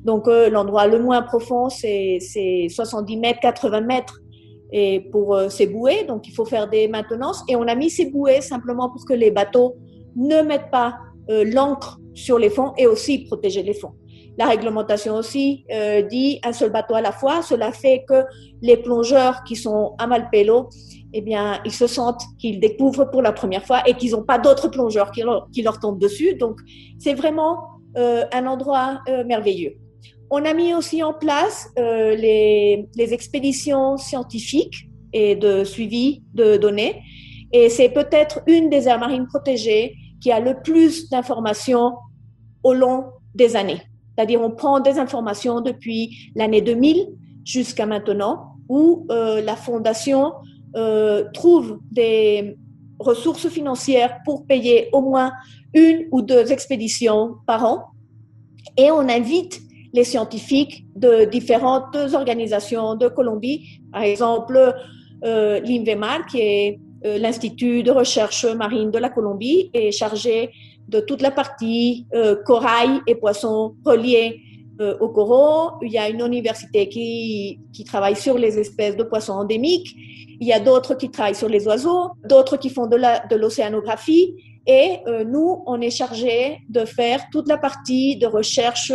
Donc, 0.05 0.27
l'endroit 0.27 0.87
le 0.87 0.99
moins 0.99 1.21
profond, 1.21 1.69
c'est 1.69 2.19
70 2.69 3.17
mètres, 3.17 3.39
80 3.39 3.81
mètres 3.81 4.19
et 4.71 4.99
pour 5.11 5.39
ces 5.49 5.67
bouées. 5.67 6.05
Donc, 6.07 6.27
il 6.27 6.33
faut 6.33 6.45
faire 6.45 6.67
des 6.67 6.87
maintenances. 6.87 7.43
Et 7.47 7.55
on 7.55 7.67
a 7.67 7.75
mis 7.75 7.91
ces 7.91 8.09
bouées 8.09 8.41
simplement 8.41 8.89
pour 8.89 9.05
que 9.05 9.13
les 9.13 9.29
bateaux 9.29 9.75
ne 10.15 10.41
mettent 10.41 10.71
pas 10.71 10.95
l'encre 11.29 11.99
sur 12.15 12.39
les 12.39 12.49
fonds 12.49 12.73
et 12.79 12.87
aussi 12.87 13.25
protéger 13.25 13.61
les 13.61 13.75
fonds. 13.75 13.93
La 14.37 14.47
réglementation 14.47 15.15
aussi 15.15 15.65
euh, 15.71 16.01
dit 16.01 16.39
un 16.43 16.53
seul 16.53 16.71
bateau 16.71 16.95
à 16.95 17.01
la 17.01 17.11
fois. 17.11 17.41
Cela 17.41 17.71
fait 17.71 18.05
que 18.07 18.23
les 18.61 18.77
plongeurs 18.77 19.43
qui 19.43 19.55
sont 19.55 19.93
à 19.97 20.07
Malpelo, 20.07 20.69
eh 21.13 21.21
bien, 21.21 21.59
ils 21.65 21.73
se 21.73 21.87
sentent 21.87 22.23
qu'ils 22.39 22.59
découvrent 22.59 23.09
pour 23.11 23.21
la 23.21 23.33
première 23.33 23.65
fois 23.65 23.81
et 23.87 23.93
qu'ils 23.95 24.11
n'ont 24.11 24.23
pas 24.23 24.39
d'autres 24.39 24.69
plongeurs 24.69 25.11
qui 25.11 25.21
leur, 25.21 25.49
qui 25.51 25.61
leur, 25.61 25.79
tombent 25.79 25.99
dessus. 25.99 26.35
Donc, 26.35 26.59
c'est 26.97 27.13
vraiment 27.13 27.59
euh, 27.97 28.23
un 28.31 28.47
endroit 28.47 29.01
euh, 29.09 29.25
merveilleux. 29.25 29.75
On 30.29 30.45
a 30.45 30.53
mis 30.53 30.73
aussi 30.73 31.03
en 31.03 31.13
place 31.13 31.67
les, 31.75 32.87
les 32.95 33.13
expéditions 33.13 33.97
scientifiques 33.97 34.87
et 35.11 35.35
de 35.35 35.65
suivi 35.65 36.23
de 36.33 36.55
données. 36.55 37.01
Et 37.51 37.67
c'est 37.67 37.89
peut-être 37.89 38.39
une 38.47 38.69
des 38.69 38.87
aires 38.87 38.99
marines 38.99 39.27
protégées 39.27 39.93
qui 40.21 40.31
a 40.31 40.39
le 40.39 40.61
plus 40.61 41.09
d'informations 41.09 41.95
au 42.63 42.73
long 42.73 43.07
des 43.35 43.57
années. 43.57 43.81
C'est-à-dire, 44.15 44.41
on 44.41 44.51
prend 44.51 44.79
des 44.79 44.99
informations 44.99 45.61
depuis 45.61 46.31
l'année 46.35 46.61
2000 46.61 47.07
jusqu'à 47.43 47.85
maintenant, 47.85 48.55
où 48.69 49.07
euh, 49.09 49.41
la 49.41 49.55
fondation 49.55 50.33
euh, 50.75 51.25
trouve 51.33 51.79
des 51.91 52.57
ressources 52.99 53.47
financières 53.49 54.19
pour 54.25 54.45
payer 54.45 54.89
au 54.93 55.01
moins 55.01 55.31
une 55.73 56.07
ou 56.11 56.21
deux 56.21 56.51
expéditions 56.51 57.35
par 57.47 57.65
an. 57.65 57.85
Et 58.77 58.91
on 58.91 59.09
invite 59.09 59.61
les 59.93 60.03
scientifiques 60.03 60.85
de 60.95 61.25
différentes 61.25 61.97
organisations 62.13 62.95
de 62.95 63.07
Colombie, 63.07 63.81
par 63.91 64.03
exemple 64.03 64.73
euh, 65.23 65.59
l'INVEMAR, 65.59 66.25
qui 66.25 66.39
est 66.39 66.79
euh, 67.05 67.17
l'Institut 67.17 67.83
de 67.83 67.91
recherche 67.91 68.45
marine 68.45 68.91
de 68.91 68.97
la 68.97 69.09
Colombie, 69.09 69.69
est 69.73 69.91
chargé 69.91 70.51
de 70.91 70.99
toute 70.99 71.21
la 71.21 71.31
partie 71.31 72.05
euh, 72.13 72.35
corail 72.45 73.01
et 73.07 73.15
poissons 73.15 73.75
reliés 73.85 74.41
euh, 74.81 74.97
au 74.99 75.09
coraux. 75.09 75.71
Il 75.81 75.91
y 75.91 75.97
a 75.97 76.09
une 76.09 76.21
université 76.21 76.89
qui, 76.89 77.59
travaille 77.85 78.15
sur 78.15 78.37
les 78.37 78.59
espèces 78.59 78.95
de 78.97 79.03
poissons 79.03 79.33
endémiques. 79.33 79.95
Il 80.39 80.47
y 80.47 80.53
a 80.53 80.59
d'autres 80.59 80.95
qui 80.95 81.09
travaillent 81.09 81.35
sur 81.35 81.49
les 81.49 81.65
oiseaux, 81.65 82.11
d'autres 82.27 82.57
qui 82.57 82.69
font 82.69 82.87
de 82.87 83.35
l'océanographie. 83.35 84.33
Et 84.67 84.97
euh, 85.07 85.23
nous, 85.23 85.63
on 85.65 85.81
est 85.81 85.89
chargé 85.89 86.59
de 86.69 86.85
faire 86.85 87.21
toute 87.31 87.47
la 87.47 87.57
partie 87.57 88.17
de 88.17 88.27
recherche 88.27 88.91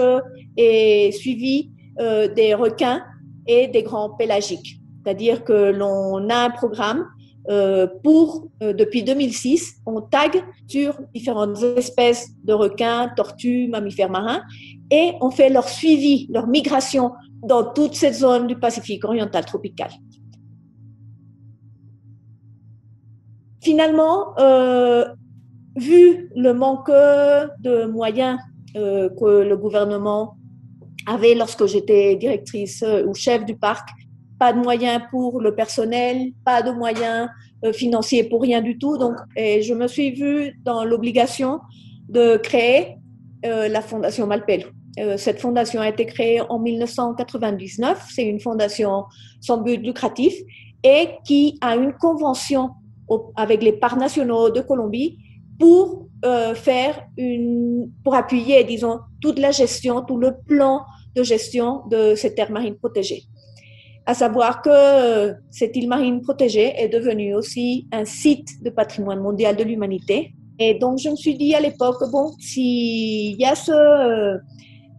et 0.57 1.11
suivi 1.13 1.71
des 1.99 2.53
requins 2.53 3.03
et 3.47 3.69
des 3.69 3.83
grands 3.83 4.11
pélagiques. 4.11 4.79
C'est-à-dire 5.03 5.45
que 5.45 5.71
l'on 5.71 6.29
a 6.29 6.37
un 6.45 6.51
programme 6.51 7.07
euh, 7.49 7.87
pour, 8.03 8.49
euh, 8.63 8.73
depuis 8.73 9.05
2006, 9.05 9.77
on 9.87 10.01
tag 10.01 10.43
sur 10.67 10.99
différentes 11.15 11.63
espèces 11.63 12.31
de 12.43 12.53
requins, 12.53 13.09
tortues, 13.17 13.69
mammifères 13.69 14.11
marins, 14.11 14.43
et 14.91 15.13
on 15.21 15.31
fait 15.31 15.49
leur 15.49 15.69
suivi, 15.69 16.27
leur 16.31 16.49
migration 16.49 17.13
dans 17.43 17.73
toute 17.73 17.95
cette 17.95 18.15
zone 18.15 18.49
du 18.49 18.57
Pacifique 18.57 19.05
oriental 19.05 19.45
tropical. 19.45 19.91
Finalement, 23.61 24.37
euh, 24.39 25.05
vu 25.77 26.31
le 26.35 26.53
manque 26.53 26.91
de 26.91 27.85
moyens 27.87 28.39
que 28.75 29.43
le 29.43 29.57
gouvernement 29.57 30.37
avait 31.07 31.35
lorsque 31.35 31.65
j'étais 31.65 32.15
directrice 32.17 32.85
ou 33.07 33.15
chef 33.15 33.47
du 33.47 33.57
parc, 33.57 33.89
pas 34.39 34.53
de 34.53 34.59
moyens 34.59 35.03
pour 35.11 35.41
le 35.41 35.55
personnel, 35.55 36.33
pas 36.45 36.63
de 36.63 36.71
moyens 36.71 37.29
euh, 37.65 37.73
financiers 37.73 38.25
pour 38.25 38.43
rien 38.43 38.61
du 38.61 38.79
tout. 38.79 38.99
Donc, 38.99 39.15
et 39.37 39.63
je 39.63 39.75
me 39.75 39.87
suis 39.87 40.11
vue 40.11 40.59
dans 40.65 40.85
l'obligation 40.85 41.61
de 42.09 42.37
créer 42.37 42.97
euh, 43.45 43.69
la 43.69 43.81
Fondation 43.81 44.27
Malpelo. 44.27 44.69
Euh, 44.99 45.17
cette 45.17 45.41
fondation 45.41 45.81
a 45.81 45.89
été 45.89 46.07
créée 46.07 46.41
en 46.41 46.59
1999. 46.59 48.09
C'est 48.11 48.25
une 48.25 48.41
fondation 48.41 49.05
sans 49.41 49.59
but 49.59 49.79
lucratif 49.79 50.35
et 50.83 51.09
qui 51.25 51.59
a 51.61 51.77
une 51.77 51.93
convention 51.93 52.71
avec 53.37 53.63
les 53.63 53.73
parcs 53.73 53.99
nationaux 53.99 54.51
de 54.51 54.61
Colombie 54.61 55.19
pour 55.59 56.07
faire 56.57 57.07
une, 57.17 57.93
pour 58.03 58.17
appuyer, 58.17 58.65
disons, 58.65 58.99
toute 59.21 59.39
la 59.39 59.53
gestion, 59.53 60.03
tout 60.03 60.17
le 60.17 60.35
plan 60.45 60.81
de 61.15 61.23
gestion 61.23 61.83
de 61.89 62.17
ces 62.17 62.35
terres 62.35 62.51
marines 62.51 62.75
protégées 62.75 63.23
à 64.07 64.15
savoir 64.15 64.63
que 64.63 65.35
cette 65.51 65.77
île 65.77 65.89
marine 65.89 66.23
protégée 66.23 66.73
est 66.77 66.89
devenue 66.89 67.35
aussi 67.35 67.89
un 67.93 68.05
site 68.05 68.63
de 68.63 68.71
patrimoine 68.71 69.21
mondial 69.21 69.57
de 69.57 69.65
l'humanité 69.65 70.33
Et 70.59 70.75
donc, 70.75 70.99
je 70.99 71.11
me 71.11 71.17
suis 71.17 71.35
dit 71.35 71.55
à 71.55 71.61
l'époque, 71.61 72.03
bon, 72.11 72.33
s'il 72.39 73.37
y 73.39 73.45
a 73.45 73.55
ce... 73.55 74.39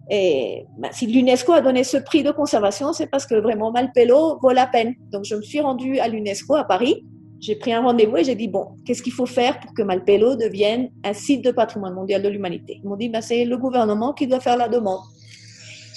Et 0.09 0.65
ben, 0.77 0.89
si 0.93 1.05
l'UNESCO 1.05 1.51
a 1.51 1.61
donné 1.61 1.83
ce 1.83 1.97
prix 1.97 2.23
de 2.23 2.31
conservation, 2.31 2.93
c'est 2.93 3.07
parce 3.07 3.25
que 3.25 3.35
vraiment 3.35 3.71
Malpelo 3.71 4.39
vaut 4.41 4.51
la 4.51 4.65
peine. 4.65 4.95
Donc 5.11 5.25
je 5.25 5.35
me 5.35 5.41
suis 5.41 5.59
rendue 5.59 5.99
à 5.99 6.07
l'UNESCO 6.07 6.55
à 6.55 6.63
Paris. 6.63 7.03
J'ai 7.41 7.55
pris 7.55 7.73
un 7.73 7.81
rendez-vous 7.81 8.15
et 8.15 8.23
j'ai 8.23 8.35
dit 8.35 8.47
bon, 8.47 8.67
qu'est-ce 8.85 9.03
qu'il 9.03 9.11
faut 9.11 9.25
faire 9.25 9.59
pour 9.59 9.73
que 9.73 9.81
Malpelo 9.81 10.37
devienne 10.37 10.89
un 11.03 11.13
site 11.13 11.43
de 11.43 11.51
patrimoine 11.51 11.93
mondial 11.93 12.21
de 12.21 12.29
l'humanité? 12.29 12.79
Ils 12.81 12.87
m'ont 12.87 12.95
dit 12.95 13.09
ben, 13.09 13.19
c'est 13.19 13.43
le 13.43 13.57
gouvernement 13.57 14.13
qui 14.13 14.27
doit 14.27 14.39
faire 14.39 14.55
la 14.55 14.69
demande. 14.69 15.01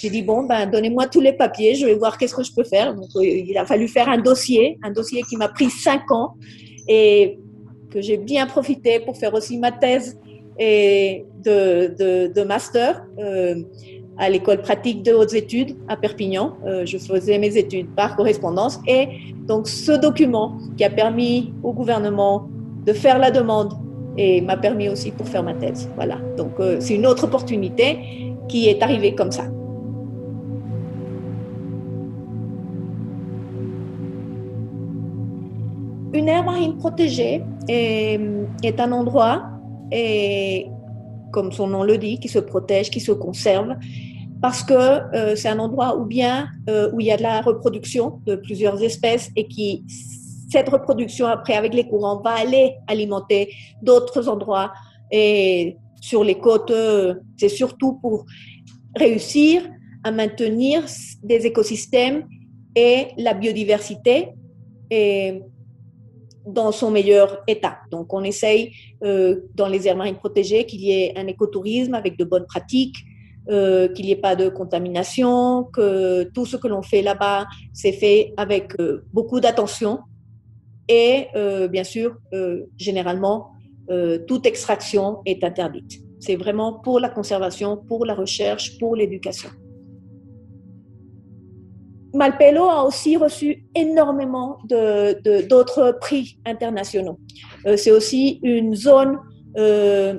J'ai 0.01 0.09
dit 0.09 0.23
bon 0.23 0.45
ben 0.45 0.65
donnez-moi 0.65 1.05
tous 1.05 1.21
les 1.21 1.33
papiers, 1.33 1.75
je 1.75 1.85
vais 1.85 1.93
voir 1.93 2.17
qu'est-ce 2.17 2.33
que 2.33 2.41
je 2.41 2.51
peux 2.51 2.63
faire. 2.63 2.95
Donc 2.95 3.09
euh, 3.15 3.23
il 3.23 3.55
a 3.55 3.65
fallu 3.65 3.87
faire 3.87 4.09
un 4.09 4.17
dossier, 4.17 4.79
un 4.81 4.89
dossier 4.89 5.21
qui 5.21 5.37
m'a 5.37 5.47
pris 5.47 5.69
cinq 5.69 6.09
ans 6.11 6.33
et 6.87 7.37
que 7.91 8.01
j'ai 8.01 8.17
bien 8.17 8.47
profité 8.47 8.99
pour 8.99 9.15
faire 9.15 9.31
aussi 9.35 9.59
ma 9.59 9.71
thèse 9.71 10.19
et 10.57 11.25
de, 11.45 12.43
master. 12.43 13.05
Euh, 13.19 13.55
à 14.17 14.29
l'école 14.29 14.61
pratique 14.61 15.01
de 15.03 15.13
hautes 15.13 15.33
études 15.33 15.75
à 15.87 15.95
Perpignan. 15.95 16.57
Euh, 16.65 16.85
je 16.85 16.97
faisais 16.97 17.39
mes 17.39 17.57
études 17.57 17.87
par 17.95 18.15
correspondance 18.15 18.79
et 18.85 19.07
donc 19.47 19.67
ce 19.67 19.93
document 19.93 20.57
qui 20.77 20.83
a 20.83 20.89
permis 20.89 21.53
au 21.63 21.73
gouvernement 21.73 22.47
de 22.85 22.93
faire 22.93 23.17
la 23.17 23.31
demande 23.31 23.73
et 24.17 24.41
m'a 24.41 24.57
permis 24.57 24.89
aussi 24.89 25.11
pour 25.11 25.27
faire 25.27 25.43
ma 25.43 25.53
thèse. 25.53 25.89
Voilà, 25.95 26.17
donc 26.37 26.51
c'est 26.79 26.95
une 26.95 27.07
autre 27.07 27.23
opportunité 27.23 28.35
qui 28.47 28.67
est 28.67 28.83
arrivée 28.83 29.15
comme 29.15 29.31
ça. 29.31 29.45
Une 36.13 36.27
aire 36.27 36.43
marine 36.43 36.77
protégée 36.77 37.43
est, 37.67 38.19
est 38.63 38.79
un 38.79 38.91
endroit 38.91 39.43
et 39.91 40.67
comme 41.31 41.51
son 41.51 41.67
nom 41.67 41.83
le 41.83 41.97
dit, 41.97 42.19
qui 42.19 42.27
se 42.27 42.39
protège, 42.39 42.89
qui 42.89 42.99
se 42.99 43.11
conserve, 43.11 43.75
parce 44.41 44.63
que 44.63 44.73
euh, 44.73 45.35
c'est 45.35 45.49
un 45.49 45.59
endroit 45.59 45.97
où 45.97 46.05
bien 46.05 46.47
euh, 46.69 46.91
où 46.93 46.99
il 46.99 47.07
y 47.07 47.11
a 47.11 47.17
de 47.17 47.23
la 47.23 47.41
reproduction 47.41 48.21
de 48.25 48.35
plusieurs 48.35 48.81
espèces 48.83 49.29
et 49.35 49.47
qui 49.47 49.83
cette 50.49 50.67
reproduction 50.67 51.27
après 51.27 51.53
avec 51.53 51.73
les 51.73 51.87
courants 51.87 52.21
va 52.21 52.31
aller 52.31 52.75
alimenter 52.87 53.53
d'autres 53.81 54.27
endroits. 54.27 54.73
Et 55.11 55.77
sur 56.01 56.23
les 56.23 56.35
côtes 56.35 56.71
euh, 56.71 57.15
c'est 57.37 57.49
surtout 57.49 57.99
pour 58.01 58.25
réussir 58.95 59.61
à 60.03 60.11
maintenir 60.11 60.83
des 61.23 61.45
écosystèmes 61.45 62.25
et 62.75 63.09
la 63.17 63.33
biodiversité 63.33 64.29
dans 66.45 66.71
son 66.71 66.91
meilleur 66.91 67.41
état. 67.47 67.79
Donc, 67.91 68.13
on 68.13 68.23
essaye 68.23 68.71
euh, 69.03 69.41
dans 69.55 69.67
les 69.67 69.87
aires 69.87 69.95
marines 69.95 70.15
protégées 70.15 70.65
qu'il 70.65 70.81
y 70.81 70.91
ait 70.91 71.13
un 71.17 71.27
écotourisme 71.27 71.93
avec 71.93 72.17
de 72.17 72.23
bonnes 72.23 72.45
pratiques, 72.45 72.97
euh, 73.49 73.87
qu'il 73.89 74.05
n'y 74.05 74.11
ait 74.11 74.15
pas 74.15 74.35
de 74.35 74.49
contamination, 74.49 75.63
que 75.65 76.23
tout 76.33 76.45
ce 76.45 76.57
que 76.57 76.67
l'on 76.67 76.81
fait 76.81 77.01
là-bas, 77.01 77.47
c'est 77.73 77.91
fait 77.91 78.33
avec 78.37 78.79
euh, 78.79 79.05
beaucoup 79.13 79.39
d'attention. 79.39 79.99
Et 80.87 81.27
bien 81.69 81.85
sûr, 81.85 82.17
généralement, 82.77 83.51
toute 84.27 84.45
extraction 84.45 85.19
est 85.25 85.41
interdite. 85.41 86.01
C'est 86.19 86.35
vraiment 86.35 86.73
pour 86.73 86.99
la 86.99 87.07
conservation, 87.07 87.77
pour 87.77 88.05
la 88.05 88.13
recherche, 88.13 88.77
pour 88.77 88.97
l'éducation. 88.97 89.51
Malpelo 92.13 92.63
a 92.65 92.83
aussi 92.83 93.15
reçu 93.17 93.63
énormément 93.75 94.57
d'autres 94.69 95.97
prix 96.01 96.37
internationaux. 96.45 97.17
Euh, 97.65 97.77
c'est 97.77 97.91
aussi 97.91 98.39
une 98.43 98.75
zone, 98.75 99.17
euh, 99.57 100.17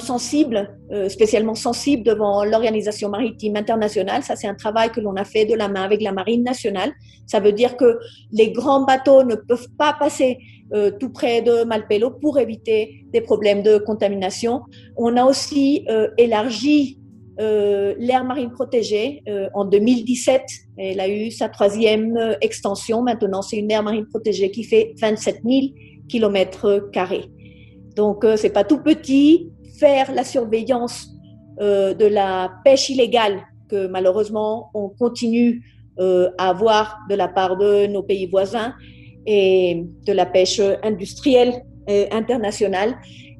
sensible, 0.00 0.76
euh, 0.92 1.08
spécialement 1.08 1.54
sensible 1.54 2.02
devant 2.02 2.44
l'Organisation 2.44 3.08
maritime 3.08 3.56
internationale. 3.56 4.22
Ça, 4.22 4.36
c'est 4.36 4.48
un 4.48 4.54
travail 4.54 4.90
que 4.90 5.00
l'on 5.00 5.14
a 5.16 5.24
fait 5.24 5.46
de 5.46 5.54
la 5.54 5.68
main 5.68 5.82
avec 5.82 6.02
la 6.02 6.12
Marine 6.12 6.42
nationale. 6.42 6.92
Ça 7.26 7.40
veut 7.40 7.52
dire 7.52 7.76
que 7.76 7.98
les 8.32 8.50
grands 8.52 8.84
bateaux 8.84 9.22
ne 9.22 9.34
peuvent 9.34 9.68
pas 9.78 9.94
passer 9.98 10.38
tout 10.98 11.10
près 11.10 11.42
de 11.42 11.62
Malpelo 11.62 12.10
pour 12.10 12.40
éviter 12.40 13.06
des 13.12 13.20
problèmes 13.20 13.62
de 13.62 13.78
contamination. 13.78 14.62
On 14.96 15.16
a 15.16 15.24
aussi 15.24 15.86
élargi 16.18 16.98
euh, 17.38 17.94
l'aire 17.98 18.24
marine 18.24 18.50
protégée 18.50 19.22
euh, 19.28 19.48
en 19.52 19.66
2017. 19.66 20.42
Elle 20.78 21.00
a 21.00 21.08
eu 21.08 21.30
sa 21.30 21.50
troisième 21.50 22.16
euh, 22.16 22.34
extension. 22.40 23.02
Maintenant, 23.02 23.42
c'est 23.42 23.58
une 23.58 23.70
aire 23.70 23.82
marine 23.82 24.06
protégée 24.06 24.50
qui 24.50 24.64
fait 24.64 24.94
27 24.98 25.42
000 25.44 25.66
kilomètres 26.08 26.88
carrés. 26.92 27.26
Donc, 27.94 28.24
c'est 28.36 28.50
pas 28.50 28.64
tout 28.64 28.82
petit. 28.82 29.50
Faire 29.78 30.12
la 30.12 30.24
surveillance 30.24 31.08
de 31.58 32.06
la 32.06 32.52
pêche 32.64 32.90
illégale 32.90 33.42
que 33.70 33.86
malheureusement 33.86 34.70
on 34.74 34.90
continue 34.90 35.62
à 35.98 36.50
avoir 36.50 36.98
de 37.08 37.14
la 37.14 37.28
part 37.28 37.56
de 37.56 37.86
nos 37.86 38.02
pays 38.02 38.26
voisins 38.26 38.74
et 39.24 39.86
de 40.06 40.12
la 40.12 40.26
pêche 40.26 40.60
industrielle 40.82 41.54
internationale. 42.12 42.96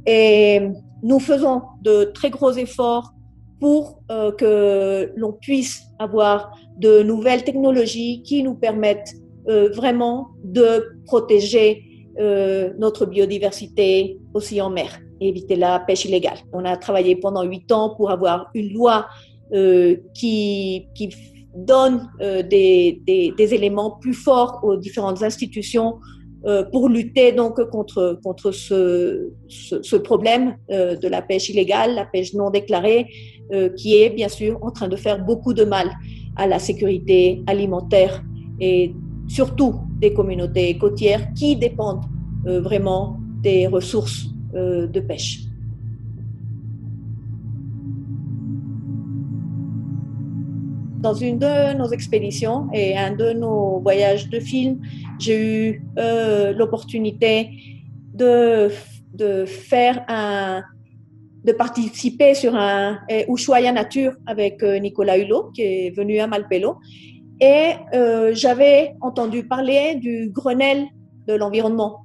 Et 0.07 0.63
nous 1.03 1.21
faisons 1.21 1.61
de 1.83 2.05
très 2.15 2.31
gros 2.31 2.53
efforts 2.53 3.13
pour 3.61 4.03
euh, 4.11 4.33
que 4.33 5.13
l'on 5.17 5.33
puisse 5.33 5.83
avoir 5.99 6.57
de 6.79 7.03
nouvelles 7.03 7.45
technologies 7.45 8.23
qui 8.23 8.43
nous 8.43 8.55
permettent 8.55 9.15
euh, 9.49 9.71
vraiment 9.71 10.29
de 10.45 10.99
protéger 11.07 11.83
euh, 12.19 12.73
notre 12.79 13.07
biodiversité 13.07 14.19
aussi 14.35 14.61
en 14.61 14.71
mer 14.71 14.99
et 15.21 15.29
éviter 15.29 15.57
la 15.57 15.81
pêche 15.81 16.05
illégale. 16.05 16.39
On 16.53 16.65
a 16.65 16.77
travaillé 16.77 17.17
pendant 17.17 17.43
huit 17.43 17.71
ans 17.73 17.95
pour 17.97 18.11
avoir 18.11 18.51
une 18.55 18.73
loi 18.73 19.07
qui, 20.13 20.89
donne 21.55 22.11
des, 22.21 23.01
des, 23.07 23.55
éléments 23.55 23.93
plus 23.93 24.13
forts 24.13 24.61
aux 24.63 24.77
différentes 24.77 25.23
institutions 25.23 26.01
pour 26.71 26.89
lutter 26.89 27.33
donc 27.33 27.61
contre 27.71 28.51
ce, 28.53 29.31
ce, 29.49 29.97
problème 29.97 30.57
de 30.69 31.09
la 31.09 31.21
pêche 31.21 31.49
illégale, 31.49 31.97
la 31.97 32.05
pêche 32.05 32.35
non 32.35 32.51
déclarée, 32.51 33.07
euh, 33.53 33.69
qui 33.69 34.03
est 34.03 34.11
bien 34.11 34.29
sûr 34.29 34.59
en 34.61 34.73
train 34.73 34.89
de 34.89 34.97
faire 34.97 35.25
beaucoup 35.25 35.55
de 35.55 35.63
mal 35.63 35.89
à 36.35 36.49
la 36.49 36.59
sécurité 36.59 37.45
alimentaire 37.47 38.25
et 38.59 38.93
surtout 39.29 39.77
des 40.01 40.13
communautés 40.13 40.77
côtières 40.79 41.33
qui 41.33 41.55
dépendent 41.55 42.05
euh, 42.49 42.61
vraiment 42.61 43.21
des 43.43 43.69
ressources 43.69 44.27
euh, 44.57 44.89
de 44.89 44.99
pêche. 44.99 45.46
Dans 51.07 51.15
une 51.15 51.39
de 51.39 51.77
nos 51.79 51.91
expéditions 51.99 52.67
et 52.73 52.99
un 52.99 53.13
de 53.15 53.33
nos 53.33 53.79
voyages 53.79 54.29
de 54.29 54.41
film, 54.41 54.81
j'ai 55.21 55.39
eu 55.41 55.83
l'opportunité 56.59 57.51
de, 58.13 58.69
de 59.15 59.45
faire 59.45 60.05
un, 60.09 60.65
de 61.45 61.53
participer 61.53 62.35
sur 62.35 62.57
un 62.57 62.99
Ushuaia 63.29 63.71
Nature 63.71 64.15
avec 64.27 64.65
euh, 64.65 64.81
Nicolas 64.81 65.17
Hulot, 65.17 65.53
qui 65.55 65.63
est 65.63 65.97
venu 65.97 66.19
à 66.19 66.27
Malpelo. 66.27 66.79
Et 67.41 67.75
euh, 67.95 68.33
j'avais 68.35 68.97
entendu 69.01 69.47
parler 69.47 69.95
du 69.95 70.31
Grenelle 70.31 70.87
de 71.29 71.35
l'environnement. 71.35 72.01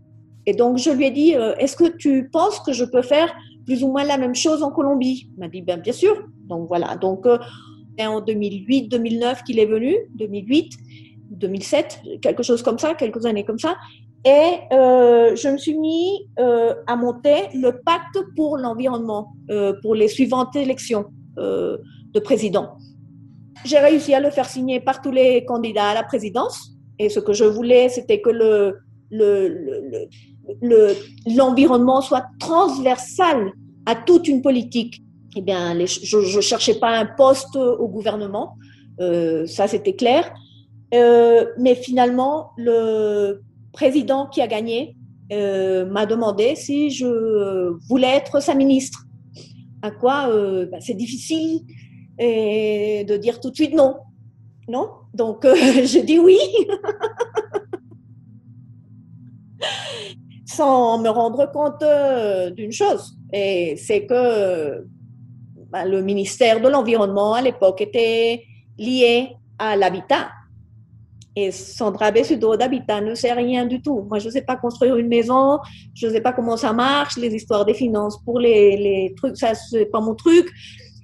Et 0.45 0.53
donc, 0.53 0.77
je 0.77 0.91
lui 0.91 1.07
ai 1.07 1.11
dit, 1.11 1.35
euh, 1.35 1.55
est-ce 1.57 1.75
que 1.75 1.97
tu 1.97 2.29
penses 2.31 2.59
que 2.59 2.71
je 2.71 2.85
peux 2.85 3.01
faire 3.01 3.33
plus 3.65 3.83
ou 3.83 3.87
moins 3.87 4.03
la 4.03 4.19
même 4.19 4.35
chose 4.35 4.61
en 4.61 4.69
Colombie? 4.69 5.27
Il 5.33 5.39
m'a 5.39 5.47
dit, 5.47 5.63
ben, 5.63 5.79
bien 5.81 5.93
sûr. 5.93 6.15
Donc, 6.47 6.67
voilà. 6.67 6.97
Donc, 6.97 7.25
c'est 7.97 8.05
en 8.05 8.21
2008, 8.21 8.87
2009 8.89 9.43
qu'il 9.43 9.59
est 9.59 9.65
venu, 9.65 9.95
2008, 10.15 10.77
2007, 11.31 12.01
quelque 12.21 12.43
chose 12.43 12.61
comme 12.61 12.77
ça, 12.77 12.93
quelques 12.93 13.25
années 13.25 13.45
comme 13.45 13.59
ça. 13.59 13.75
Et 14.23 14.59
euh, 14.71 15.35
je 15.35 15.47
me 15.47 15.57
suis 15.57 15.75
mis 15.75 16.27
euh, 16.39 16.75
à 16.85 16.95
monter 16.95 17.49
le 17.55 17.81
pacte 17.83 18.19
pour 18.35 18.57
l'environnement 18.57 19.33
euh, 19.49 19.73
pour 19.81 19.95
les 19.95 20.07
suivantes 20.07 20.55
élections 20.55 21.05
de 21.37 22.19
président. 22.19 22.77
J'ai 23.63 23.79
réussi 23.79 24.13
à 24.13 24.19
le 24.19 24.29
faire 24.29 24.45
signer 24.45 24.79
par 24.79 25.01
tous 25.01 25.11
les 25.11 25.45
candidats 25.45 25.89
à 25.89 25.93
la 25.93 26.03
présidence. 26.03 26.73
Et 26.99 27.09
ce 27.09 27.19
que 27.19 27.33
je 27.33 27.45
voulais, 27.45 27.89
c'était 27.89 28.21
que 28.21 28.29
le, 28.29 28.77
le, 29.09 29.47
le, 30.61 30.93
l'environnement 31.35 31.97
le, 31.97 32.03
soit 32.03 32.25
transversal 32.39 33.53
à 33.85 33.95
toute 33.95 34.27
une 34.27 34.41
politique. 34.41 35.01
Eh 35.35 35.41
bien, 35.41 35.77
je 35.85 36.35
ne 36.35 36.41
cherchais 36.41 36.75
pas 36.75 36.97
un 36.97 37.05
poste 37.05 37.55
au 37.55 37.87
gouvernement, 37.87 38.57
euh, 38.99 39.45
ça 39.47 39.67
c'était 39.67 39.93
clair. 39.93 40.33
Euh, 40.93 41.45
mais 41.57 41.75
finalement, 41.75 42.51
le 42.57 43.41
président 43.71 44.27
qui 44.27 44.41
a 44.41 44.47
gagné 44.47 44.97
euh, 45.31 45.85
m'a 45.85 46.05
demandé 46.05 46.55
si 46.55 46.89
je 46.89 47.69
voulais 47.87 48.09
être 48.09 48.41
sa 48.41 48.53
ministre. 48.55 49.05
À 49.81 49.91
quoi 49.91 50.29
bah, 50.69 50.79
c'est 50.81 50.93
difficile 50.93 51.61
de 52.19 53.17
dire 53.17 53.39
tout 53.39 53.49
de 53.49 53.55
suite 53.55 53.73
non. 53.73 53.95
Non? 54.67 54.89
Donc, 55.13 55.47
j'ai 55.83 56.03
dit 56.03 56.19
oui. 56.19 56.37
sans 60.45 60.99
me 60.99 61.07
rendre 61.09 61.49
compte 61.51 61.83
d'une 62.55 62.73
chose, 62.73 63.15
et 63.31 63.75
c'est 63.77 64.05
que 64.05 64.85
ben, 65.71 65.85
le 65.85 66.01
ministère 66.01 66.59
de 66.61 66.67
l'Environnement 66.67 67.33
à 67.33 67.41
l'époque 67.41 67.81
était 67.81 68.43
lié 68.77 69.35
à 69.57 69.75
l'habitat. 69.75 70.29
Et 71.35 71.51
Sandra 71.51 72.11
Bessudo 72.11 72.57
d'Habitat 72.57 72.99
ne 72.99 73.15
sait 73.15 73.31
rien 73.31 73.65
du 73.65 73.81
tout. 73.81 74.05
Moi, 74.09 74.19
je 74.19 74.27
ne 74.27 74.31
sais 74.31 74.41
pas 74.41 74.57
construire 74.57 74.97
une 74.97 75.07
maison, 75.07 75.59
je 75.93 76.07
ne 76.07 76.11
sais 76.11 76.21
pas 76.21 76.33
comment 76.33 76.57
ça 76.57 76.73
marche, 76.73 77.15
les 77.15 77.33
histoires 77.33 77.63
des 77.63 77.73
finances 77.73 78.21
pour 78.25 78.39
les, 78.39 79.13
trucs, 79.15 79.37
ça, 79.37 79.53
c'est 79.55 79.85
pas 79.85 80.01
mon 80.01 80.13
truc. 80.13 80.49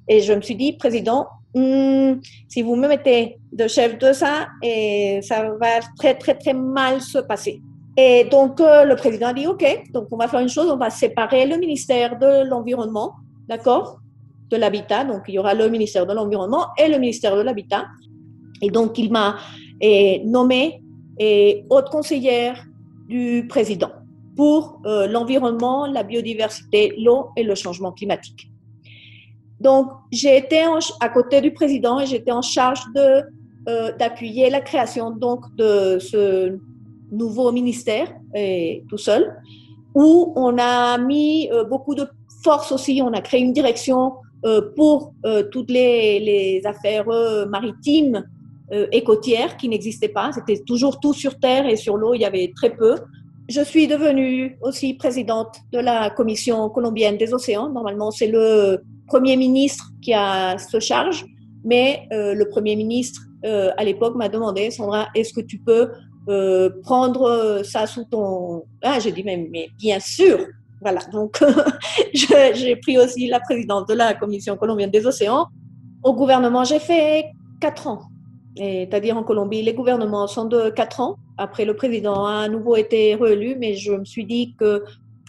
Et 0.10 0.22
je 0.22 0.34
me 0.34 0.42
suis 0.42 0.56
dit, 0.56 0.74
président, 0.74 1.28
hmm, 1.56 2.16
si 2.50 2.62
vous 2.62 2.76
me 2.76 2.90
mettez 2.90 3.38
de 3.54 3.68
chef 3.68 3.98
de 3.98 4.12
ça, 4.12 4.48
ça 5.22 5.50
va 5.62 5.80
très, 5.98 6.16
très, 6.16 6.36
très 6.36 6.54
mal 6.54 7.02
se 7.02 7.20
passer. 7.20 7.62
Et 7.96 8.26
donc, 8.26 8.62
euh, 8.62 8.84
le 8.84 8.96
président 8.96 9.28
a 9.28 9.34
dit, 9.34 9.48
OK, 9.48 9.66
donc 9.92 10.08
on 10.12 10.18
va 10.18 10.28
faire 10.28 10.42
une 10.42 10.50
chose, 10.50 10.70
on 10.70 10.78
va 10.78 10.92
séparer 10.92 11.48
le 11.48 11.58
ministère 11.58 12.20
de 12.20 12.48
l'Environnement, 12.48 13.14
d'accord, 13.48 14.00
de 14.50 14.58
l'Habitat. 14.58 15.06
Donc, 15.06 15.24
il 15.28 15.36
y 15.36 15.40
aura 15.40 15.54
le 15.54 15.70
ministère 15.70 16.06
de 16.06 16.14
l'Environnement 16.14 16.68
et 16.78 16.88
le 16.88 16.98
ministère 16.98 17.36
de 17.36 17.42
l'Habitat. 17.42 17.86
Et 18.62 18.70
donc, 18.70 18.98
il 18.98 19.12
m'a 19.12 19.38
nommée 20.26 20.82
haute 21.70 21.90
conseillère 21.90 22.64
du 23.08 23.46
président 23.48 23.92
pour 24.38 24.80
euh, 24.86 25.08
l'environnement, 25.08 25.88
la 25.88 26.04
biodiversité, 26.04 26.94
l'eau 27.00 27.30
et 27.36 27.44
le 27.44 27.56
changement 27.56 27.92
climatique. 27.92 28.50
Donc, 29.60 29.90
j'ai 30.12 30.38
été 30.38 30.62
à 31.00 31.10
côté 31.10 31.42
du 31.42 31.52
président 31.52 32.00
et 32.00 32.06
j'étais 32.06 32.32
en 32.32 32.44
charge 32.44 32.82
de 32.96 33.24
euh, 33.68 33.92
d'appuyer 33.98 34.50
la 34.50 34.62
création 34.62 35.10
donc 35.12 35.44
de 35.56 35.98
ce 36.00 36.58
nouveau 37.12 37.52
ministère 37.52 38.08
et 38.36 38.84
tout 38.88 39.00
seul, 39.00 39.36
où 39.96 40.32
on 40.36 40.58
a 40.58 40.98
mis 41.00 41.50
euh, 41.52 41.64
beaucoup 41.64 41.96
de 41.96 42.08
force 42.44 42.72
aussi. 42.72 43.02
On 43.04 43.12
a 43.14 43.22
créé 43.22 43.42
une 43.42 43.52
direction 43.52 44.14
pour 44.76 45.14
toutes 45.52 45.72
les, 45.72 46.20
les 46.20 46.62
affaires 46.66 47.06
maritimes 47.50 48.24
euh, 48.74 48.86
et 48.92 49.02
côtières 49.02 49.56
qui 49.56 49.70
n'existaient 49.70 50.10
pas. 50.10 50.32
C'était 50.34 50.62
toujours 50.66 51.00
tout 51.00 51.14
sur 51.14 51.40
terre 51.40 51.68
et 51.68 51.78
sur 51.78 51.96
l'eau, 51.96 52.14
il 52.14 52.22
y 52.22 52.26
avait 52.26 52.52
très 52.54 52.76
peu. 52.76 52.96
Je 53.48 53.62
suis 53.62 53.88
devenue 53.88 54.58
aussi 54.62 54.94
présidente 54.94 55.56
de 55.72 55.80
la 55.80 56.10
Commission 56.10 56.70
colombienne 56.70 57.16
des 57.16 57.34
océans. 57.34 57.70
Normalement, 57.70 58.12
c'est 58.12 58.28
le 58.28 58.82
Premier 59.08 59.38
ministre 59.38 59.86
qui 60.02 60.14
a 60.14 60.58
ce 60.58 60.82
charge, 60.82 61.26
mais 61.64 62.10
euh, 62.12 62.34
le 62.34 62.50
Premier 62.50 62.76
ministre 62.76 63.22
euh, 63.46 63.72
à 63.78 63.86
l'époque 63.86 64.16
m'a 64.16 64.28
demandé, 64.28 64.70
Sandra, 64.70 65.08
est-ce 65.16 65.32
que 65.34 65.40
tu 65.40 65.60
peux 65.60 65.92
euh, 66.28 66.70
prendre 66.84 67.62
ça 67.64 67.88
sous 67.88 68.04
ton... 68.04 68.64
Ah, 68.84 69.00
j'ai 69.00 69.14
dit, 69.14 69.24
mais, 69.24 69.48
mais 69.50 69.70
bien 69.78 70.02
sûr. 70.02 70.46
Voilà, 70.82 71.00
donc 71.12 71.44
j'ai 72.14 72.76
pris 72.76 72.98
aussi 72.98 73.28
la 73.28 73.40
présidence 73.40 73.88
de 73.88 73.94
la 73.94 74.14
Commission 74.14 74.56
colombienne 74.58 74.92
des 74.92 75.06
océans. 75.06 75.48
Au 76.04 76.14
gouvernement, 76.14 76.64
j'ai 76.64 76.80
fait 76.80 77.32
quatre 77.60 77.88
ans 77.88 78.02
c'est-à-dire 78.58 79.18
en 79.18 79.24
Colombie, 79.24 79.62
les 79.62 79.74
gouvernements 79.74 80.28
sont 80.28 80.46
de 80.46 80.70
quatre 80.70 81.00
ans. 81.00 81.18
Après, 81.38 81.66
le 81.66 81.76
président 81.76 82.26
a 82.26 82.42
à 82.42 82.48
nouveau 82.50 82.76
été 82.76 83.16
réélu, 83.16 83.56
mais 83.58 83.76
je 83.76 83.92
me 83.92 84.06
suis 84.06 84.26
dit 84.26 84.56
que, 84.58 84.84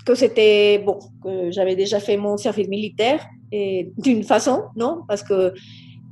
que 0.06 0.14
c'était 0.14 0.78
bon, 0.78 0.98
que 1.22 1.50
j'avais 1.50 1.76
déjà 1.76 2.00
fait 2.00 2.16
mon 2.16 2.36
service 2.36 2.68
militaire, 2.68 3.20
et 3.52 3.92
d'une 3.98 4.24
façon, 4.24 4.64
non, 4.76 5.02
parce 5.06 5.22
que 5.22 5.52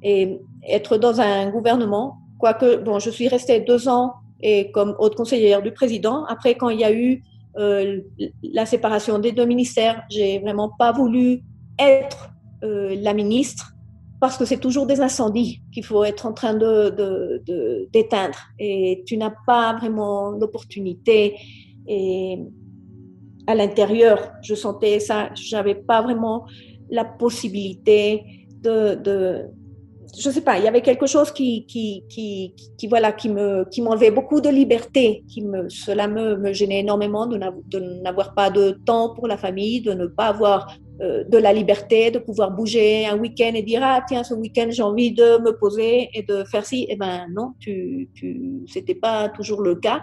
être 0.03 0.99
dans 0.99 1.21
un 1.21 1.51
gouvernement, 1.51 2.19
quoique, 2.39 2.77
bon, 2.77 2.99
je 2.99 3.11
suis 3.11 3.29
restée 3.29 3.61
deux 3.61 3.89
ans 3.89 4.15
et 4.41 4.71
comme 4.71 4.95
haute 4.99 5.17
conseillère 5.17 5.63
du 5.63 5.73
président. 5.73 6.25
Après, 6.27 6.55
quand 6.55 6.69
il 6.69 6.81
y 6.81 6.85
a 6.85 6.93
eu 6.93 7.25
euh, 7.59 8.01
la 8.43 8.67
séparation 8.67 9.19
des 9.19 9.33
deux 9.33 9.47
ministères, 9.47 10.03
j'ai 10.11 10.39
vraiment 10.41 10.71
pas 10.79 10.93
voulu 10.93 11.43
être 11.79 12.31
euh, 12.65 12.97
la 13.01 13.15
ministre 13.15 13.73
parce 14.21 14.39
que 14.39 14.45
c'est 14.45 14.59
toujours 14.59 14.87
des 14.87 15.01
incendies 15.01 15.61
qu'il 15.73 15.85
faut 15.85 16.03
être 16.05 16.27
en 16.27 16.33
train 16.33 16.55
de, 16.55 17.43
d'éteindre. 17.93 18.39
Et 18.59 19.03
tu 19.07 19.17
n'as 19.17 19.35
pas 19.47 19.75
vraiment 19.75 20.31
l'opportunité. 20.31 21.37
Et 21.87 22.39
à 23.47 23.55
l'intérieur 23.55 24.33
je 24.43 24.55
sentais 24.55 25.01
ça. 25.01 25.31
J'avais 25.35 25.75
pas 25.75 26.01
vraiment 26.01 26.47
la 26.91 27.05
possibilité 27.05 28.25
de, 28.63 28.95
de 28.95 29.45
je 30.19 30.31
sais 30.31 30.41
pas 30.41 30.59
il 30.59 30.65
y 30.65 30.69
avait 30.69 30.83
quelque 30.83 31.07
chose 31.07 31.31
qui 31.31 31.67
qui, 31.67 32.05
qui, 32.09 32.87
voilà 32.89 33.13
qui 33.13 33.29
me 33.29 33.65
qui 33.71 33.83
m'enlevait 33.83 34.11
beaucoup 34.11 34.41
de 34.41 34.49
liberté 34.49 35.25
qui 35.29 35.43
me 35.43 35.69
cela 35.69 36.09
me, 36.09 36.37
me 36.37 36.53
gênait 36.53 36.81
énormément 36.81 37.27
de 37.27 37.79
n'avoir 38.03 38.35
pas 38.35 38.51
de 38.51 38.79
temps 38.85 39.15
pour 39.15 39.27
la 39.29 39.37
famille 39.37 39.81
de 39.81 39.93
ne 39.93 40.07
pas 40.07 40.27
avoir 40.27 40.67
euh, 41.03 41.25
de 41.25 41.37
la 41.37 41.53
liberté 41.53 42.11
de 42.11 42.19
pouvoir 42.19 42.53
bouger 42.53 43.05
un 43.05 43.19
week-end 43.19 43.53
et 43.55 43.63
dire 43.63 43.83
ah 43.85 44.01
tiens 44.09 44.25
ce 44.25 44.33
week-end 44.33 44.69
j'ai 44.71 44.83
envie 44.83 45.13
de 45.13 45.39
me 45.43 45.53
poser 45.53 46.09
et 46.15 46.23
de 46.23 46.43
faire 46.45 46.65
ci. 46.65 46.87
Eh 46.89 46.97
ben 46.97 47.27
non 47.35 47.53
tu 47.61 48.09
tu 48.15 48.63
c'était 48.67 48.95
pas 48.95 49.29
toujours 49.29 49.61
le 49.61 49.75
cas. 49.75 50.01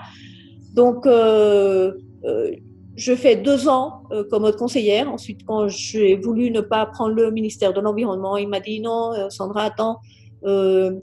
Donc 0.75 1.07
euh, 1.07 1.93
euh, 2.25 2.51
je 2.95 3.15
fais 3.15 3.35
deux 3.35 3.67
ans 3.67 4.03
comme 4.29 4.43
autre 4.43 4.57
conseillère 4.57 5.11
ensuite 5.11 5.41
quand 5.45 5.67
j'ai 5.67 6.15
voulu 6.15 6.51
ne 6.51 6.61
pas 6.61 6.85
prendre 6.85 7.15
le 7.15 7.31
ministère 7.31 7.73
de 7.73 7.81
l'environnement 7.81 8.37
il 8.37 8.47
m'a 8.47 8.59
dit 8.59 8.79
non 8.81 9.11
Sandra 9.29 9.63
attends 9.63 9.99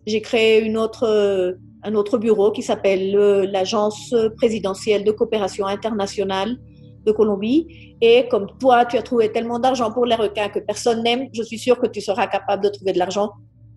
j'ai 0.06 0.20
créé 0.20 0.72
un 0.72 1.94
autre 1.94 2.18
bureau 2.18 2.52
qui 2.52 2.62
s'appelle 2.62 3.12
l'agence 3.50 4.14
présidentielle 4.36 5.02
de 5.02 5.10
coopération 5.10 5.66
internationale 5.66 6.56
de 7.04 7.12
Colombie. 7.12 7.96
Et 8.00 8.26
comme 8.28 8.46
toi, 8.58 8.84
tu 8.84 8.96
as 8.96 9.02
trouvé 9.02 9.30
tellement 9.32 9.58
d'argent 9.58 9.92
pour 9.92 10.06
les 10.06 10.14
requins 10.14 10.48
que 10.48 10.58
personne 10.58 11.02
n'aime, 11.02 11.28
je 11.32 11.42
suis 11.42 11.58
sûre 11.58 11.78
que 11.78 11.86
tu 11.86 12.00
seras 12.00 12.26
capable 12.26 12.62
de 12.64 12.68
trouver 12.68 12.92
de 12.92 12.98
l'argent 12.98 13.30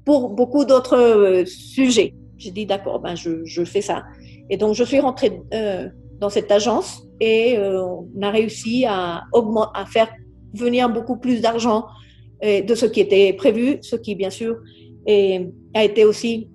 pour 0.05 0.29
beaucoup 0.29 0.65
d'autres 0.65 0.97
euh, 0.97 1.45
sujets. 1.45 2.13
J'ai 2.37 2.51
dit, 2.51 2.65
d'accord, 2.65 2.99
ben 2.99 3.15
je, 3.15 3.63
fais 3.65 3.81
ça. 3.81 4.03
Et 4.49 4.57
donc, 4.57 4.75
je 4.75 4.83
suis 4.83 4.99
rentrée 4.99 5.41
euh, 5.53 5.87
dans 6.19 6.29
cette 6.29 6.51
agence 6.51 7.03
et 7.19 7.57
euh, 7.57 7.83
on 7.83 8.21
a 8.21 8.29
réussi 8.29 8.85
à, 8.87 9.23
faire 9.87 10.09
venir 10.53 10.89
beaucoup 10.89 11.17
plus 11.17 11.41
d'argent 11.41 11.85
de 12.41 12.75
ce 12.75 12.85
qui 12.85 12.99
était 12.99 13.31
prévu, 13.33 13.77
ce 13.81 13.95
qui, 13.95 14.15
bien 14.15 14.29
sûr, 14.29 14.57
a 15.07 15.83
été 15.83 16.03
aussi, 16.03 16.49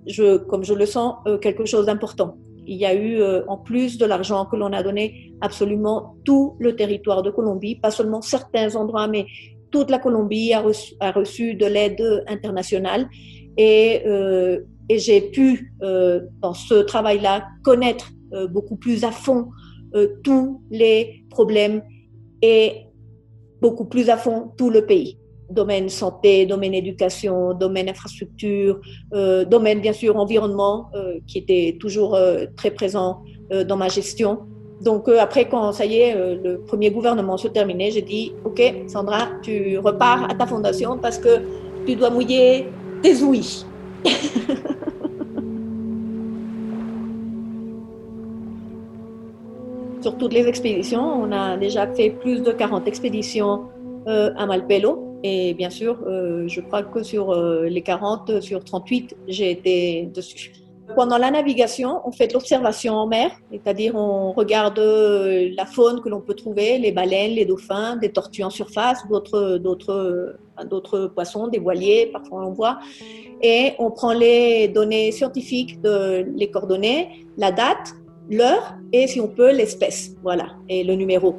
comme 0.47 0.63
je 0.63 0.75
le 0.75 0.85
sens, 0.85 1.15
quelque 1.41 1.65
chose 1.65 1.87
d'important 1.87 2.37
il 2.69 2.77
y 2.77 2.85
a 2.85 2.93
eu, 2.93 3.19
euh, 3.19 3.41
en 3.47 3.57
plus 3.57 3.97
de 3.97 4.05
l'argent 4.05 4.45
que 4.45 4.55
l'on 4.55 4.71
a 4.71 4.83
donné, 4.83 5.33
absolument 5.41 6.15
tout 6.23 6.55
le 6.59 6.75
territoire 6.75 7.23
de 7.23 7.31
Colombie, 7.31 7.75
pas 7.75 7.89
seulement 7.89 8.21
certains 8.21 8.75
endroits, 8.75 9.07
mais 9.07 9.25
toute 9.71 9.89
la 9.89 9.97
Colombie 9.97 10.53
a 10.53 10.61
reçu, 10.61 11.55
de 11.55 11.65
l'aide 11.65 12.23
internationale. 12.27 13.09
Et, 13.57 14.03
euh, 14.05 14.59
j'ai 14.89 15.21
pu, 15.21 15.73
euh, 15.81 16.21
dans 16.41 16.53
ce 16.53 16.75
travail-là, 16.75 17.45
connaître 17.63 18.11
beaucoup 18.49 18.75
plus 18.75 19.03
à 19.03 19.11
fond 19.11 19.49
tous 20.23 20.61
les 20.69 21.25
problèmes 21.29 21.81
et 22.41 22.85
beaucoup 23.61 23.85
plus 23.85 24.09
à 24.09 24.17
fond 24.17 24.51
tout 24.57 24.69
le 24.69 24.85
pays 24.85 25.19
domaine 25.49 25.89
santé, 25.89 26.45
domaine 26.45 26.73
éducation, 26.73 27.53
domaine 27.53 27.89
infrastructure, 27.89 28.79
euh, 29.13 29.45
domaine 29.45 29.79
bien 29.79 29.93
sûr 29.93 30.15
environnement, 30.17 30.89
euh, 30.95 31.19
qui 31.27 31.39
était 31.39 31.77
toujours 31.79 32.15
euh, 32.15 32.45
très 32.55 32.71
présent 32.71 33.23
euh, 33.51 33.63
dans 33.63 33.77
ma 33.77 33.89
gestion. 33.89 34.39
Donc 34.81 35.09
après, 35.09 35.49
quand 35.49 35.73
ça 35.73 35.85
y 35.85 35.97
est, 35.97 36.15
le 36.15 36.61
premier 36.61 36.89
gouvernement 36.89 37.35
se 37.35 37.49
terminait, 37.49 37.91
j'ai 37.91 38.01
dit, 38.01 38.31
OK, 38.45 38.61
Sandra, 38.87 39.27
tu 39.41 39.77
repars 39.77 40.29
à 40.31 40.35
ta 40.35 40.47
fondation 40.47 40.97
parce 40.97 41.17
que 41.17 41.41
tu 41.85 41.97
dois 41.97 42.09
mouiller 42.09 42.67
tes 43.01 43.21
ouïes. 43.21 43.65
Sur 50.01 50.17
toutes 50.17 50.33
les 50.33 50.47
expéditions, 50.47 51.01
on 51.01 51.31
a 51.31 51.57
déjà 51.57 51.87
fait 51.93 52.09
plus 52.09 52.41
de 52.41 52.51
40 52.51 52.87
expéditions 52.87 53.69
à 54.05 54.45
Malpelo. 54.45 55.09
Et 55.23 55.53
bien 55.53 55.69
sûr, 55.69 55.99
euh, 56.07 56.47
je 56.47 56.61
crois 56.61 56.83
que 56.83 57.03
sur 57.03 57.31
euh, 57.31 57.65
les 57.65 57.81
40, 57.81 58.41
sur 58.41 58.63
38, 58.63 59.17
j'ai 59.27 59.51
été 59.51 60.09
dessus. 60.13 60.53
Pendant 60.95 61.17
la 61.17 61.29
navigation, 61.29 62.01
on 62.05 62.11
fait 62.11 62.33
l'observation 62.33 62.95
en 62.95 63.05
mer, 63.05 63.31
c'est-à-dire 63.51 63.95
on 63.95 64.31
regarde 64.31 64.79
euh, 64.79 65.49
la 65.55 65.65
faune 65.65 66.01
que 66.01 66.09
l'on 66.09 66.21
peut 66.21 66.33
trouver, 66.33 66.79
les 66.79 66.91
baleines, 66.91 67.33
les 67.33 67.45
dauphins, 67.45 67.97
des 67.97 68.11
tortues 68.11 68.43
en 68.43 68.49
surface, 68.49 69.05
d'autres 69.07 71.11
poissons, 71.13 71.47
des 71.47 71.59
voiliers, 71.59 72.09
parfois 72.11 72.47
on 72.47 72.53
voit, 72.53 72.79
et 73.41 73.73
on 73.77 73.91
prend 73.91 74.13
les 74.13 74.67
données 74.67 75.11
scientifiques, 75.11 75.79
de, 75.81 76.25
les 76.35 76.49
coordonnées, 76.49 77.27
la 77.37 77.51
date, 77.51 77.93
l'heure 78.29 78.75
et 78.93 79.07
si 79.07 79.19
on 79.19 79.27
peut 79.27 79.51
l'espèce, 79.51 80.15
voilà, 80.23 80.47
et 80.67 80.83
le 80.83 80.95
numéro. 80.95 81.35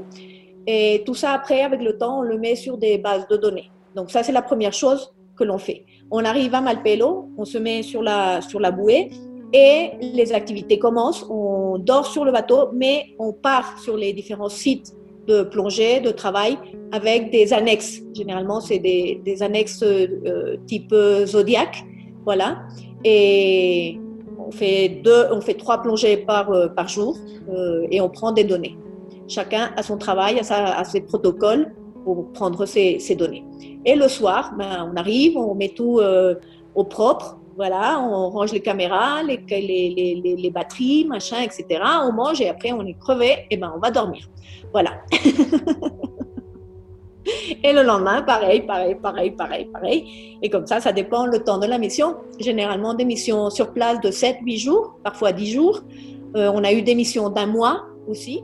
Et 0.67 1.03
tout 1.07 1.15
ça, 1.15 1.33
après, 1.33 1.63
avec 1.63 1.81
le 1.81 1.97
temps, 1.97 2.21
on 2.21 2.23
le 2.23 2.39
met 2.39 2.57
sur 2.57 2.77
des 2.77 2.99
bases 2.99 3.27
de 3.29 3.37
données. 3.37 3.71
Donc 3.97 4.11
ça, 4.11 4.23
c'est 4.23 4.33
la 4.33 4.43
première 4.43 4.73
chose 4.73 5.13
que 5.37 5.45
l'on 5.45 5.59
fait. 5.59 5.85
On 6.11 6.25
arrive 6.25 6.55
à 6.55 6.61
Malpelo, 6.61 7.29
on 7.39 7.45
se 7.45 7.59
met 7.59 7.83
sur 7.83 8.03
la, 8.03 8.41
sur 8.41 8.61
la 8.61 8.71
bouée 8.71 9.11
et 9.53 9.91
les 10.01 10.33
activités 10.33 10.79
commencent. 10.79 11.27
On 11.29 11.79
dort 11.79 12.07
sur 12.07 12.25
le 12.25 12.33
bateau, 12.33 12.69
mais 12.73 13.15
on 13.19 13.33
part 13.33 13.79
sur 13.81 13.97
les 13.97 14.13
différents 14.13 14.49
sites 14.49 14.93
de 15.27 15.43
plongée, 15.43 16.01
de 16.01 16.11
travail, 16.11 16.59
avec 16.93 17.31
des 17.31 17.53
annexes. 17.53 18.01
Généralement, 18.15 18.61
c'est 18.61 18.79
des, 18.79 19.43
annexes 19.43 19.83
euh, 19.83 20.57
type 20.67 20.95
Zodiac. 21.25 21.85
Voilà. 22.25 22.63
Et 23.05 23.99
on 24.51 24.53
fait, 24.53 24.89
deux, 24.89 25.27
on 25.31 25.41
fait 25.41 25.55
trois 25.55 25.81
plongées 25.83 26.17
par, 26.17 26.51
euh, 26.51 26.69
par 26.69 26.89
jour 26.89 27.17
euh, 27.49 27.87
et 27.91 28.01
on 28.01 28.09
prend 28.09 28.33
des 28.33 28.45
données. 28.45 28.77
Chacun 29.29 29.71
a 29.77 29.83
son 29.83 29.97
travail, 29.97 30.41
a, 30.41 30.43
sa, 30.43 30.83
ses 30.85 31.03
protocoles 31.03 31.73
pour 32.05 32.33
prendre 32.33 32.67
ses, 32.67 32.99
données. 33.17 33.45
Et 33.85 33.95
le 33.95 34.09
soir, 34.09 34.55
ben, 34.59 34.91
on 34.93 34.97
arrive, 34.97 35.37
on 35.37 35.55
met 35.55 35.69
tout 35.69 36.01
au 36.75 36.85
propre. 36.85 37.37
Voilà, 37.57 38.01
on 38.01 38.31
range 38.31 38.53
les 38.53 38.61
caméras, 38.61 39.23
les, 39.23 39.39
les, 39.51 40.21
les, 40.25 40.37
les, 40.37 40.51
batteries, 40.51 41.05
machin, 41.05 41.43
etc. 41.43 41.83
On 42.09 42.13
mange 42.13 42.41
et 42.41 42.49
après 42.49 42.73
on 42.73 42.87
est 42.87 42.99
crevé, 42.99 43.47
et 43.51 43.57
ben 43.59 43.71
on 43.77 43.79
va 43.79 43.91
dormir. 43.91 44.29
Voilà. 44.73 44.93
et 47.65 47.73
le 47.73 47.83
lendemain, 47.83 48.23
pareil, 48.23 48.63
pareil, 48.63 48.97
pareil, 48.97 49.31
pareil, 49.33 49.65
pareil. 49.67 50.39
Et 50.43 50.51
comme 50.51 50.67
ça, 50.67 50.81
ça 50.81 50.93
dépend 50.93 51.27
le 51.27 51.39
temps 51.41 51.59
de 51.59 51.67
la 51.67 51.79
mission. 51.79 52.17
Généralement, 52.39 52.95
des 52.95 53.05
missions 53.05 53.51
sur 53.51 53.73
place 53.73 54.01
de 54.01 54.11
7-8 54.11 54.59
jours, 54.59 54.95
parfois 55.03 55.33
10 55.33 55.53
jours. 55.53 55.81
Euh, 56.37 56.51
on 56.55 56.63
a 56.65 56.73
eu 56.73 56.83
des 56.83 56.95
missions 56.95 57.29
d'un 57.29 57.47
mois 57.47 57.87
aussi. 58.09 58.43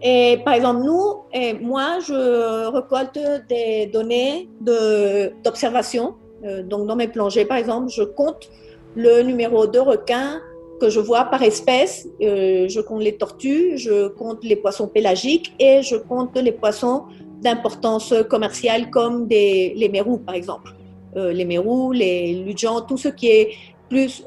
Et 0.00 0.38
par 0.44 0.54
exemple, 0.54 0.82
nous, 0.84 1.24
moi, 1.60 1.98
je 2.06 2.66
récolte 2.68 3.18
des 3.48 3.86
données 3.86 4.48
d'observation 4.60 6.14
euh, 6.44 6.62
donc 6.62 6.86
dans 6.86 6.96
mes 6.96 7.08
plongées, 7.08 7.44
par 7.44 7.56
exemple, 7.56 7.88
je 7.90 8.02
compte 8.02 8.50
le 8.94 9.22
numéro 9.22 9.66
de 9.66 9.78
requins 9.78 10.40
que 10.80 10.90
je 10.90 11.00
vois 11.00 11.24
par 11.24 11.42
espèce. 11.42 12.08
Euh, 12.22 12.68
je 12.68 12.80
compte 12.80 13.02
les 13.02 13.16
tortues, 13.16 13.76
je 13.76 14.08
compte 14.08 14.44
les 14.44 14.56
poissons 14.56 14.88
pélagiques 14.88 15.54
et 15.58 15.82
je 15.82 15.96
compte 15.96 16.36
les 16.36 16.52
poissons 16.52 17.04
d'importance 17.42 18.14
commerciale 18.28 18.90
comme 18.90 19.28
les 19.28 19.88
mérous, 19.92 20.18
par 20.18 20.34
exemple. 20.34 20.74
Euh, 21.16 21.32
les 21.32 21.44
mérous, 21.44 21.92
les 21.92 22.34
ludjans, 22.34 22.82
tout 22.82 22.96
ce 22.96 23.08
qui 23.08 23.28
est 23.28 23.50
plus 23.88 24.24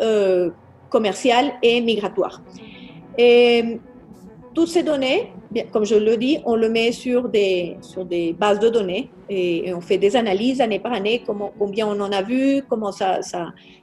commercial 0.89 1.53
et 1.61 1.79
migratoire. 1.81 2.41
Et 3.17 3.79
toutes 4.53 4.67
ces 4.67 4.83
données, 4.83 5.31
comme 5.71 5.85
je 5.85 5.95
le 5.95 6.17
dis, 6.17 6.39
on 6.45 6.55
le 6.55 6.69
met 6.69 6.91
sur 6.91 7.29
des, 7.29 7.77
sur 7.81 8.05
des 8.05 8.33
bases 8.33 8.59
de 8.59 8.69
données 8.69 9.09
et, 9.29 9.73
on 9.73 9.81
fait 9.81 9.97
des 9.97 10.15
analyses 10.15 10.61
année 10.61 10.79
par 10.79 10.93
année, 10.93 11.23
combien 11.57 11.87
on 11.87 11.99
en 11.99 12.11
a 12.11 12.21
vu, 12.21 12.61
comment 12.67 12.91
ça, 12.91 13.19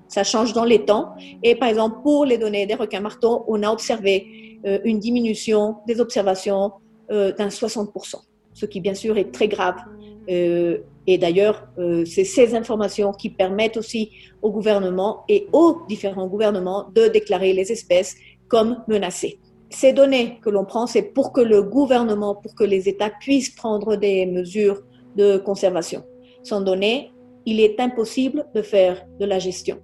ça, 0.09 0.25
change 0.25 0.53
dans 0.53 0.65
les 0.65 0.85
temps. 0.85 1.15
Et 1.43 1.55
par 1.55 1.69
exemple, 1.69 1.99
pour 2.03 2.25
les 2.25 2.39
données 2.39 2.67
des 2.67 2.75
requins 2.75 3.01
marteaux, 3.01 3.45
on 3.49 3.63
a 3.63 3.71
observé 3.71 4.59
euh, 4.67 4.79
une 4.85 4.99
diminution 4.99 5.77
des 5.87 6.01
observations 6.01 6.73
euh, 7.11 7.33
d'un 7.33 7.49
60%, 7.49 8.17
ce 8.55 8.67
qui 8.67 8.81
bien 8.81 8.95
sûr 8.95 9.17
est 9.17 9.33
très 9.33 9.49
grave. 9.49 9.77
Euh, 10.31 10.79
et 11.07 11.17
d'ailleurs, 11.17 11.67
c'est 12.05 12.25
ces 12.25 12.55
informations 12.55 13.13
qui 13.13 13.31
permettent 13.31 13.79
aussi 13.79 14.11
au 14.43 14.51
gouvernement 14.51 15.25
et 15.27 15.47
aux 15.55 15.79
différents 15.89 16.27
gouvernements 16.27 16.91
de 16.95 17.09
déclarer 17.09 17.55
les 17.55 17.73
espèces 17.73 18.15
comme 18.47 18.85
menacées 18.89 19.39
ces 19.71 19.93
données 19.93 20.39
que 20.43 20.51
l'on 20.51 20.65
prend, 20.65 20.87
c'est 20.87 21.03
pour 21.03 21.33
que 21.33 21.41
le 21.41 21.63
gouvernement, 21.63 22.35
pour 22.35 22.55
que 22.55 22.65
les 22.65 22.89
États 22.89 23.11
puissent 23.11 23.51
prendre 23.51 23.97
des 23.97 24.27
mesures 24.27 24.83
de 25.17 25.37
conservation. 25.37 26.05
Sans 26.43 26.61
données, 26.61 27.11
il 27.45 27.61
est 27.61 27.79
impossible 27.81 28.47
de 28.55 28.63
faire 28.63 29.05
de 29.19 29.27
la 29.27 29.39
gestion. 29.39 29.79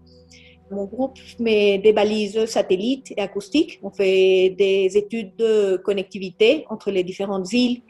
Mon 0.74 0.86
groupe 0.86 1.18
met 1.38 1.78
des 1.78 1.92
balises 1.92 2.46
satellites 2.46 3.12
et 3.16 3.20
acoustiques. 3.20 3.78
On 3.82 3.90
fait 3.90 4.54
des 4.58 4.96
études 4.96 5.36
de 5.36 5.76
connectivité 5.76 6.66
entre 6.68 6.90
les 6.90 7.04
différentes 7.04 7.52
îles, 7.52 7.82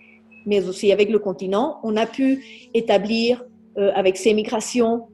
mais 0.44 0.66
aussi 0.68 0.92
avec 0.92 1.09
le 1.09 1.18
continent. 1.18 1.81
On 1.83 1.97
a 1.97 2.07
pu 2.07 2.44
établir, 2.75 3.42
euh, 3.79 3.90
avec 3.94 4.18
ces 4.18 4.35
migrations, 4.35 5.09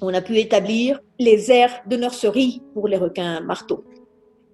on 0.00 0.14
a 0.14 0.22
pu 0.22 0.38
établir 0.38 1.00
les 1.18 1.52
aires 1.52 1.82
de 1.86 1.96
nurserie 1.96 2.62
pour 2.72 2.88
les 2.88 2.96
requins 2.96 3.40
marteaux. 3.40 3.84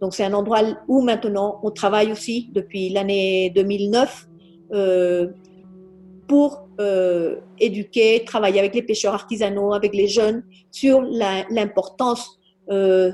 Donc 0.01 0.15
c'est 0.15 0.25
un 0.25 0.33
endroit 0.33 0.63
où 0.89 1.03
maintenant 1.03 1.61
on 1.63 1.71
travaille 1.71 2.11
aussi 2.11 2.51
depuis 2.53 2.89
l'année 2.89 3.51
2009 3.55 4.29
euh, 4.73 5.29
pour 6.27 6.67
euh, 6.81 7.37
éduquer, 7.59 8.25
travailler 8.25 8.59
avec 8.59 8.75
les 8.75 8.83
pêcheurs 8.83 9.15
artisanaux, 9.15 9.73
avec 9.73 9.95
les 9.95 10.09
jeunes 10.09 10.43
sur 10.71 11.03
l'importance 11.03 12.40
euh, 12.71 13.13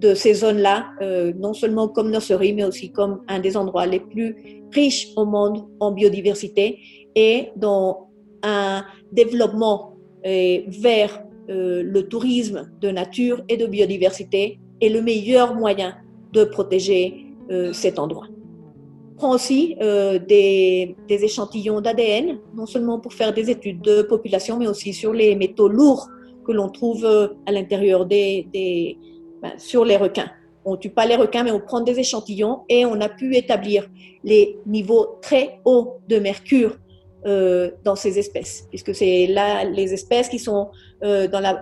de 0.00 0.14
ces 0.14 0.32
zones-là, 0.32 0.90
euh, 1.02 1.32
non 1.36 1.52
seulement 1.54 1.88
comme 1.88 2.12
nurserie, 2.12 2.52
mais 2.52 2.62
aussi 2.62 2.92
comme 2.92 3.22
un 3.26 3.40
des 3.40 3.56
endroits 3.56 3.84
les 3.84 3.98
plus 3.98 4.62
riches 4.72 5.08
au 5.16 5.24
monde 5.24 5.66
en 5.80 5.90
biodiversité 5.90 6.78
et 7.16 7.48
dans 7.56 8.06
un 8.44 8.84
développement 9.10 9.94
euh, 10.24 10.58
vers 10.68 11.24
le 11.48 12.02
tourisme 12.02 12.70
de 12.80 12.90
nature 12.90 13.42
et 13.48 13.56
de 13.56 13.66
biodiversité 13.66 14.60
est 14.80 14.88
le 14.90 15.00
meilleur 15.00 15.54
moyen 15.54 15.96
de 16.34 16.44
protéger 16.44 17.26
cet 17.72 17.98
endroit. 17.98 18.26
Prend 19.16 19.34
aussi 19.34 19.74
des, 19.80 20.94
des, 21.08 21.24
échantillons 21.24 21.80
d'ADN, 21.80 22.38
non 22.54 22.66
seulement 22.66 23.00
pour 23.00 23.14
faire 23.14 23.32
des 23.32 23.48
études 23.48 23.80
de 23.80 24.02
population, 24.02 24.58
mais 24.58 24.68
aussi 24.68 24.92
sur 24.92 25.14
les 25.14 25.34
métaux 25.36 25.68
lourds 25.68 26.10
que 26.48 26.52
l'on 26.52 26.70
trouve 26.70 27.04
euh, 27.04 27.28
à 27.46 27.52
l'intérieur 27.52 28.06
des, 28.06 28.96
ben, 29.42 29.52
sur 29.58 29.84
les 29.84 29.98
requins. 29.98 30.30
On 30.64 30.76
tue 30.76 30.90
pas 30.90 31.06
les 31.06 31.16
requins, 31.16 31.44
mais 31.44 31.50
on 31.50 31.60
prend 31.60 31.82
des 31.82 31.98
échantillons 32.00 32.60
et 32.68 32.84
on 32.86 33.00
a 33.00 33.08
pu 33.08 33.36
établir 33.36 33.88
les 34.24 34.58
niveaux 34.66 35.18
très 35.20 35.60
hauts 35.64 35.98
de 36.08 36.18
mercure 36.18 36.76
euh, 37.26 37.70
dans 37.84 37.96
ces 37.96 38.18
espèces, 38.18 38.66
puisque 38.70 38.94
c'est 38.94 39.26
là 39.26 39.64
les 39.64 39.92
espèces 39.92 40.28
qui 40.28 40.38
sont 40.38 40.68
euh, 41.04 41.28
dans 41.28 41.40
la, 41.40 41.60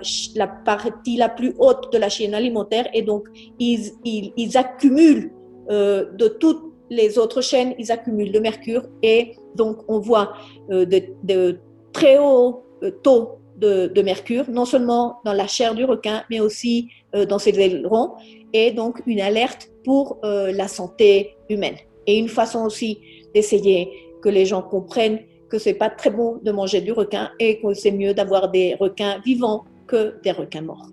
partie 0.64 1.16
la 1.16 1.29
plus 1.29 1.55
haute 1.59 1.92
de 1.92 1.99
la 1.99 2.09
chaîne 2.09 2.35
alimentaire 2.35 2.87
et 2.94 3.03
donc 3.03 3.29
ils, 3.59 3.92
ils, 4.05 4.33
ils 4.37 4.57
accumulent 4.57 5.33
de 5.68 6.29
toutes 6.29 6.62
les 6.90 7.18
autres 7.18 7.40
chaînes, 7.40 7.75
ils 7.77 7.90
accumulent 7.90 8.33
le 8.33 8.38
mercure 8.38 8.85
et 9.03 9.35
donc 9.57 9.79
on 9.88 9.99
voit 9.99 10.35
de, 10.68 11.03
de, 11.25 11.59
très 11.92 12.18
hauts 12.18 12.62
taux 13.03 13.40
de, 13.57 14.03
mercure, 14.03 14.45
non 14.51 14.64
seulement 14.64 15.21
dans 15.25 15.33
la 15.33 15.47
chair 15.47 15.75
du 15.75 15.85
requin, 15.85 16.23
mais 16.31 16.40
aussi 16.40 16.88
euh, 17.14 17.25
dans 17.25 17.38
ses 17.38 17.59
ailerons 17.59 18.12
et 18.53 18.71
donc 18.71 19.03
une 19.07 19.21
alerte 19.21 19.71
pour 19.85 20.19
la 20.23 20.66
santé 20.66 21.37
humaine. 21.49 21.77
Et 22.07 22.19
une 22.19 22.29
façon 22.29 22.64
aussi 22.64 22.99
d'essayer 23.35 23.90
que 24.23 24.29
les 24.29 24.47
gens 24.47 24.62
comprennent 24.62 25.21
que 25.49 25.59
c'est 25.59 25.75
pas 25.75 25.90
très 25.90 26.11
bon 26.11 26.40
de 26.42 26.51
manger 26.51 26.81
du 26.81 26.92
requin 26.92 27.31
et 27.38 27.61
que 27.61 27.75
c'est 27.75 27.90
mieux 27.90 28.14
d'avoir 28.14 28.51
des 28.51 28.75
requins 28.75 29.21
vivants 29.25 29.64
que 29.87 30.21
des 30.23 30.33
requins 30.33 30.62
morts. 30.62 30.88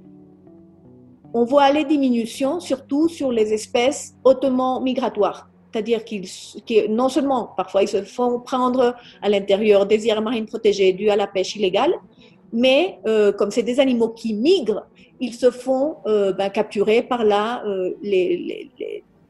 On 1.33 1.45
voit 1.45 1.71
les 1.71 1.83
diminutions 1.83 2.59
surtout 2.59 3.09
sur 3.09 3.31
les 3.31 3.53
espèces 3.53 4.13
hautement 4.23 4.81
migratoires, 4.81 5.49
c'est-à-dire 5.71 6.05
qu'ils 6.05 6.27
non 6.89 7.09
seulement 7.09 7.49
parfois 7.57 7.81
ils 7.81 7.87
se 7.87 8.03
font 8.03 8.39
prendre 8.39 8.95
à 9.21 9.29
l'intérieur 9.29 9.87
des 9.87 10.07
aires 10.07 10.21
marines 10.21 10.45
protégées 10.45 10.93
dues 10.93 11.09
à 11.09 11.15
la 11.15 11.25
pêche 11.25 11.55
illégale, 11.55 11.93
mais 12.53 12.99
euh, 13.07 13.31
comme 13.31 13.51
c'est 13.51 13.63
des 13.63 13.79
animaux 13.79 14.09
qui 14.09 14.33
migrent, 14.33 14.85
ils 15.23 15.33
se 15.33 15.51
font 15.51 15.97
euh, 16.05 16.33
ben, 16.33 16.49
capturer 16.49 17.01
par 17.01 17.23
là 17.23 17.63
euh, 17.65 17.91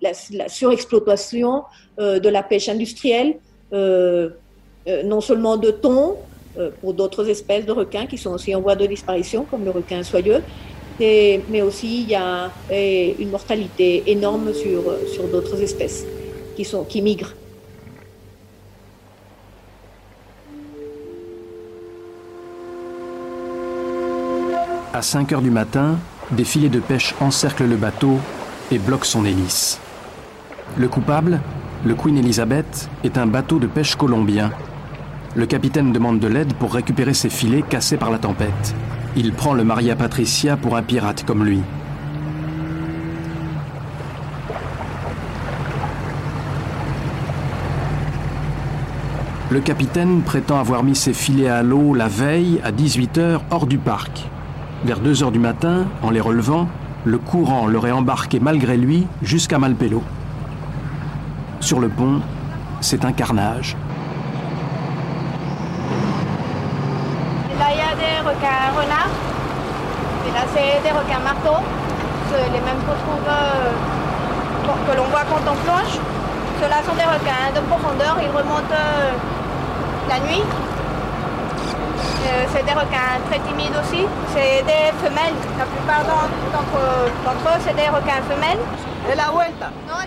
la, 0.02 0.12
la, 0.32 0.50
surexploitation 0.50 1.64
euh, 2.00 2.20
de 2.20 2.30
la 2.30 2.44
pêche 2.44 2.68
industrielle, 2.68 3.36
non 3.72 5.22
seulement 5.22 5.58
de 5.58 5.72
thon, 5.72 6.18
pour 6.82 6.94
d'autres 6.94 7.28
espèces 7.30 7.66
de 7.66 7.72
requins 7.72 8.06
qui 8.06 8.18
sont 8.18 8.32
aussi 8.32 8.54
en 8.54 8.62
voie 8.62 8.76
de 8.76 8.86
disparition, 8.86 9.46
comme 9.50 9.66
le 9.66 9.72
requin 9.72 10.04
soyeux, 10.04 10.44
mais 11.00 11.62
aussi 11.64 12.04
il 12.04 12.10
y 12.10 12.16
a 12.16 12.52
une 12.70 13.32
mortalité 13.32 14.04
énorme 14.06 14.54
sur, 14.54 15.24
d'autres 15.32 15.60
espèces 15.62 16.06
qui 16.56 17.02
migrent. 17.02 17.34
5 25.04 25.32
heures 25.34 25.42
du 25.42 25.52
matin, 25.52 25.98
des 26.32 26.44
filets 26.44 26.70
de 26.70 26.80
pêche 26.80 27.13
encerclent 27.20 27.68
le 27.68 27.76
bateau 27.76 28.20
et 28.72 28.80
bloquent 28.80 29.06
son 29.06 29.26
hélice. 29.26 29.80
Le 30.78 30.88
coupable, 30.88 31.39
le 31.86 31.94
Queen 31.94 32.18
Elizabeth, 32.18 32.89
est 33.04 33.18
un 33.18 33.28
bateau 33.28 33.60
de 33.60 33.68
pêche 33.68 33.96
colombien 33.96 34.52
le 35.36 35.48
capitaine 35.48 35.92
demande 35.92 36.20
de 36.20 36.28
l'aide 36.28 36.54
pour 36.54 36.74
récupérer 36.74 37.16
ses 37.16 37.30
filets 37.30 37.63
cassés 37.63 37.98
par 37.98 38.12
la 38.12 38.20
tempête. 38.20 38.76
Il 39.16 39.34
prend 39.34 39.54
le 39.54 39.63
Maria 39.63 39.96
Patricia 39.96 40.58
pour 40.58 40.78
un 40.78 40.84
pirate 40.84 41.26
comme 41.26 41.44
lui. 41.44 41.62
Le 49.50 49.60
capitaine 49.60 50.22
prétend 50.22 50.60
avoir 50.60 50.84
mis 50.84 50.96
ses 50.96 51.13
filets 51.13 51.50
à 51.50 51.63
l'eau 51.63 51.94
la 51.94 52.08
veille 52.08 52.60
à 52.63 52.72
18h 52.72 53.39
hors 53.52 53.68
du 53.68 53.78
parc. 53.78 54.30
Vers 54.86 55.00
2h 55.00 55.32
du 55.32 55.39
matin, 55.39 55.86
en 56.02 56.10
les 56.10 56.19
relevant, 56.19 56.67
le 57.06 57.17
courant 57.17 57.67
l'aurait 57.67 57.93
embarqué 57.93 58.41
malgré 58.41 58.76
lui 58.76 59.08
jusqu'à 59.22 59.58
Malpelo. 59.58 60.04
Sur 61.62 61.80
le 61.80 61.88
pont, 61.88 62.19
c'est 62.82 63.06
un 63.06 63.13
carnage. 63.13 63.78
là, 67.58 67.67
il 67.72 67.78
y 67.78 67.82
a 67.82 67.96
des 67.96 68.19
requins 68.28 68.76
renards. 68.76 69.15
Et 70.28 70.32
là, 70.34 70.43
c'est 70.54 70.84
des 70.84 70.91
requins 70.91 71.24
marteaux. 71.24 71.63
Les 72.52 72.60
mêmes 72.60 72.82
qu'on 72.86 72.98
trouve, 73.06 73.28
euh, 73.30 73.72
que 74.91 74.98
l'on 74.98 75.06
voit 75.06 75.24
quand 75.30 75.50
on 75.50 75.56
plonge. 75.63 76.00
Ceux-là 76.60 76.84
sont 76.86 76.96
des 76.96 77.04
requins 77.04 77.56
de 77.56 77.62
profondeur. 77.67 78.17
Ils 78.22 78.36
remontent 78.36 78.74
euh, 78.74 79.12
la 80.10 80.19
nuit. 80.28 80.43
Euh, 82.26 82.46
c'est 82.54 82.66
des 82.66 82.72
requins 82.72 83.20
très 83.30 83.40
timides 83.40 83.76
aussi. 83.82 84.06
C'est 84.34 84.64
des 84.64 84.92
femelles. 85.04 85.36
La 85.58 85.66
plupart 85.66 86.04
d'entre 86.04 86.78
eux, 86.78 87.60
c'est 87.66 87.76
des 87.76 87.90
requins 87.90 88.22
femelles. 88.30 88.60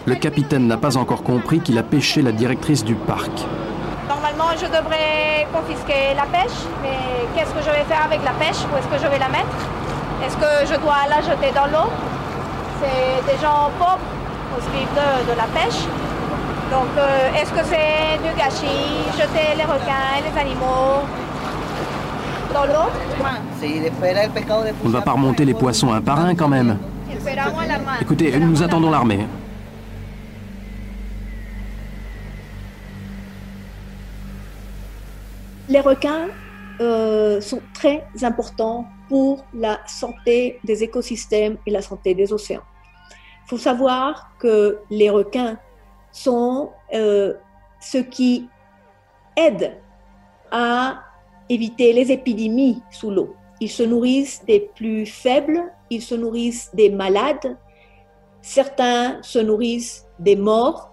Le 0.06 0.14
capitaine 0.14 0.66
n'a 0.66 0.78
pas 0.78 0.96
encore 0.96 1.22
compris 1.22 1.60
qu'il 1.60 1.76
a 1.78 1.82
pêché 1.82 2.22
la 2.22 2.32
directrice 2.32 2.82
du 2.84 2.94
parc. 2.94 3.30
Normalement, 4.08 4.50
je 4.56 4.66
devrais 4.66 5.46
confisquer 5.52 6.14
la 6.16 6.24
pêche, 6.24 6.58
mais 6.82 6.96
qu'est-ce 7.34 7.52
que 7.52 7.60
je 7.60 7.70
vais 7.70 7.84
faire 7.84 8.04
avec 8.04 8.20
la 8.24 8.32
pêche? 8.32 8.60
Où 8.72 8.76
est-ce 8.78 8.88
que 8.88 8.98
je 9.04 9.08
vais 9.10 9.18
la 9.18 9.28
mettre? 9.28 9.56
Est-ce 10.24 10.36
que 10.36 10.72
je 10.72 10.80
dois 10.80 11.04
la 11.10 11.20
jeter 11.20 11.52
dans 11.54 11.66
l'eau? 11.66 11.90
C'est 12.80 13.30
des 13.30 13.38
gens 13.42 13.70
pauvres 13.78 13.98
qui 14.72 14.78
vivent 14.78 14.94
de, 14.96 15.32
de 15.32 15.36
la 15.36 15.44
pêche. 15.52 15.82
Donc, 16.72 16.88
euh, 16.96 17.38
est-ce 17.38 17.52
que 17.52 17.64
c'est 17.64 18.16
du 18.26 18.32
gâchis 18.36 19.04
Jeter 19.18 19.54
les 19.56 19.64
requins, 19.64 20.16
les 20.24 20.40
animaux? 20.40 21.04
Dans 22.64 22.88
On 24.84 24.88
ne 24.88 24.92
va 24.92 25.02
pas 25.02 25.12
remonter 25.12 25.44
les 25.44 25.54
poissons 25.54 25.92
un 25.92 26.00
par 26.00 26.20
un 26.20 26.34
quand 26.34 26.48
même. 26.48 26.78
Écoutez, 28.00 28.38
nous 28.38 28.62
attendons 28.62 28.90
l'armée. 28.90 29.26
Les 35.68 35.80
requins 35.80 36.28
euh, 36.80 37.40
sont 37.40 37.60
très 37.74 38.04
importants 38.22 38.86
pour 39.08 39.44
la 39.52 39.80
santé 39.86 40.60
des 40.64 40.82
écosystèmes 40.84 41.56
et 41.66 41.70
la 41.70 41.82
santé 41.82 42.14
des 42.14 42.32
océans. 42.32 42.62
Il 43.44 43.50
faut 43.50 43.58
savoir 43.58 44.30
que 44.38 44.78
les 44.90 45.10
requins 45.10 45.58
sont 46.12 46.70
euh, 46.94 47.34
ceux 47.80 48.02
qui 48.02 48.48
aident 49.36 49.76
à 50.50 51.05
éviter 51.48 51.92
les 51.92 52.12
épidémies 52.12 52.82
sous 52.90 53.10
l'eau. 53.10 53.34
Ils 53.60 53.70
se 53.70 53.82
nourrissent 53.82 54.42
des 54.46 54.60
plus 54.74 55.06
faibles, 55.06 55.62
ils 55.90 56.02
se 56.02 56.14
nourrissent 56.14 56.70
des 56.74 56.90
malades, 56.90 57.56
certains 58.42 59.22
se 59.22 59.38
nourrissent 59.38 60.06
des 60.18 60.36
morts, 60.36 60.92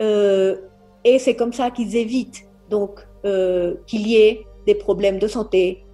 euh, 0.00 0.56
et 1.04 1.18
c'est 1.18 1.34
comme 1.36 1.52
ça 1.52 1.70
qu'ils 1.70 1.96
évitent 1.96 2.46
donc 2.68 3.06
euh, 3.24 3.74
qu'il 3.86 4.06
y 4.06 4.16
ait 4.16 4.46
des 4.66 4.74
problèmes 4.74 5.18
de 5.18 5.28
santé 5.28 5.84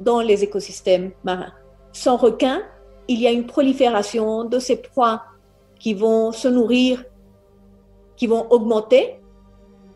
dans 0.00 0.20
les 0.20 0.44
écosystèmes 0.44 1.12
marins. 1.24 1.52
Sans 1.92 2.16
requins, 2.16 2.62
il 3.08 3.20
y 3.20 3.26
a 3.26 3.30
une 3.30 3.46
prolifération 3.46 4.44
de 4.44 4.58
ces 4.58 4.76
proies 4.76 5.22
qui 5.78 5.94
vont 5.94 6.32
se 6.32 6.48
nourrir, 6.48 7.04
qui 8.16 8.26
vont 8.26 8.46
augmenter 8.50 9.20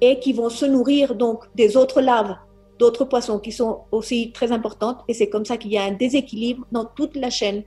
et 0.00 0.18
qui 0.18 0.32
vont 0.32 0.48
se 0.48 0.64
nourrir 0.64 1.14
donc 1.14 1.44
des 1.54 1.76
autres 1.76 2.00
larves 2.00 2.36
d'autres 2.82 3.04
poissons 3.04 3.38
qui 3.38 3.52
sont 3.52 3.84
aussi 3.92 4.32
très 4.32 4.50
importantes. 4.50 4.98
Et 5.06 5.14
c'est 5.14 5.28
comme 5.28 5.44
ça 5.44 5.56
qu'il 5.56 5.70
y 5.70 5.78
a 5.78 5.84
un 5.84 5.92
déséquilibre 5.92 6.66
dans 6.72 6.84
toute 6.84 7.14
la 7.14 7.30
chaîne 7.30 7.62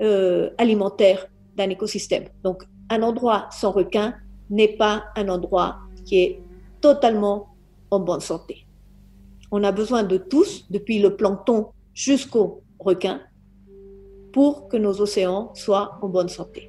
euh, 0.00 0.48
alimentaire 0.56 1.26
d'un 1.54 1.68
écosystème. 1.68 2.24
Donc, 2.42 2.64
un 2.88 3.02
endroit 3.02 3.48
sans 3.50 3.72
requins 3.72 4.14
n'est 4.48 4.74
pas 4.84 5.04
un 5.16 5.28
endroit 5.28 5.76
qui 6.06 6.14
est 6.22 6.40
totalement 6.80 7.54
en 7.90 8.00
bonne 8.00 8.20
santé. 8.20 8.66
On 9.50 9.62
a 9.64 9.72
besoin 9.72 10.02
de 10.02 10.16
tous, 10.16 10.64
depuis 10.70 10.98
le 10.98 11.14
plancton 11.14 11.68
jusqu'aux 11.92 12.62
requins, 12.78 13.20
pour 14.32 14.68
que 14.68 14.78
nos 14.78 15.02
océans 15.02 15.52
soient 15.54 15.98
en 16.00 16.08
bonne 16.08 16.30
santé. 16.30 16.67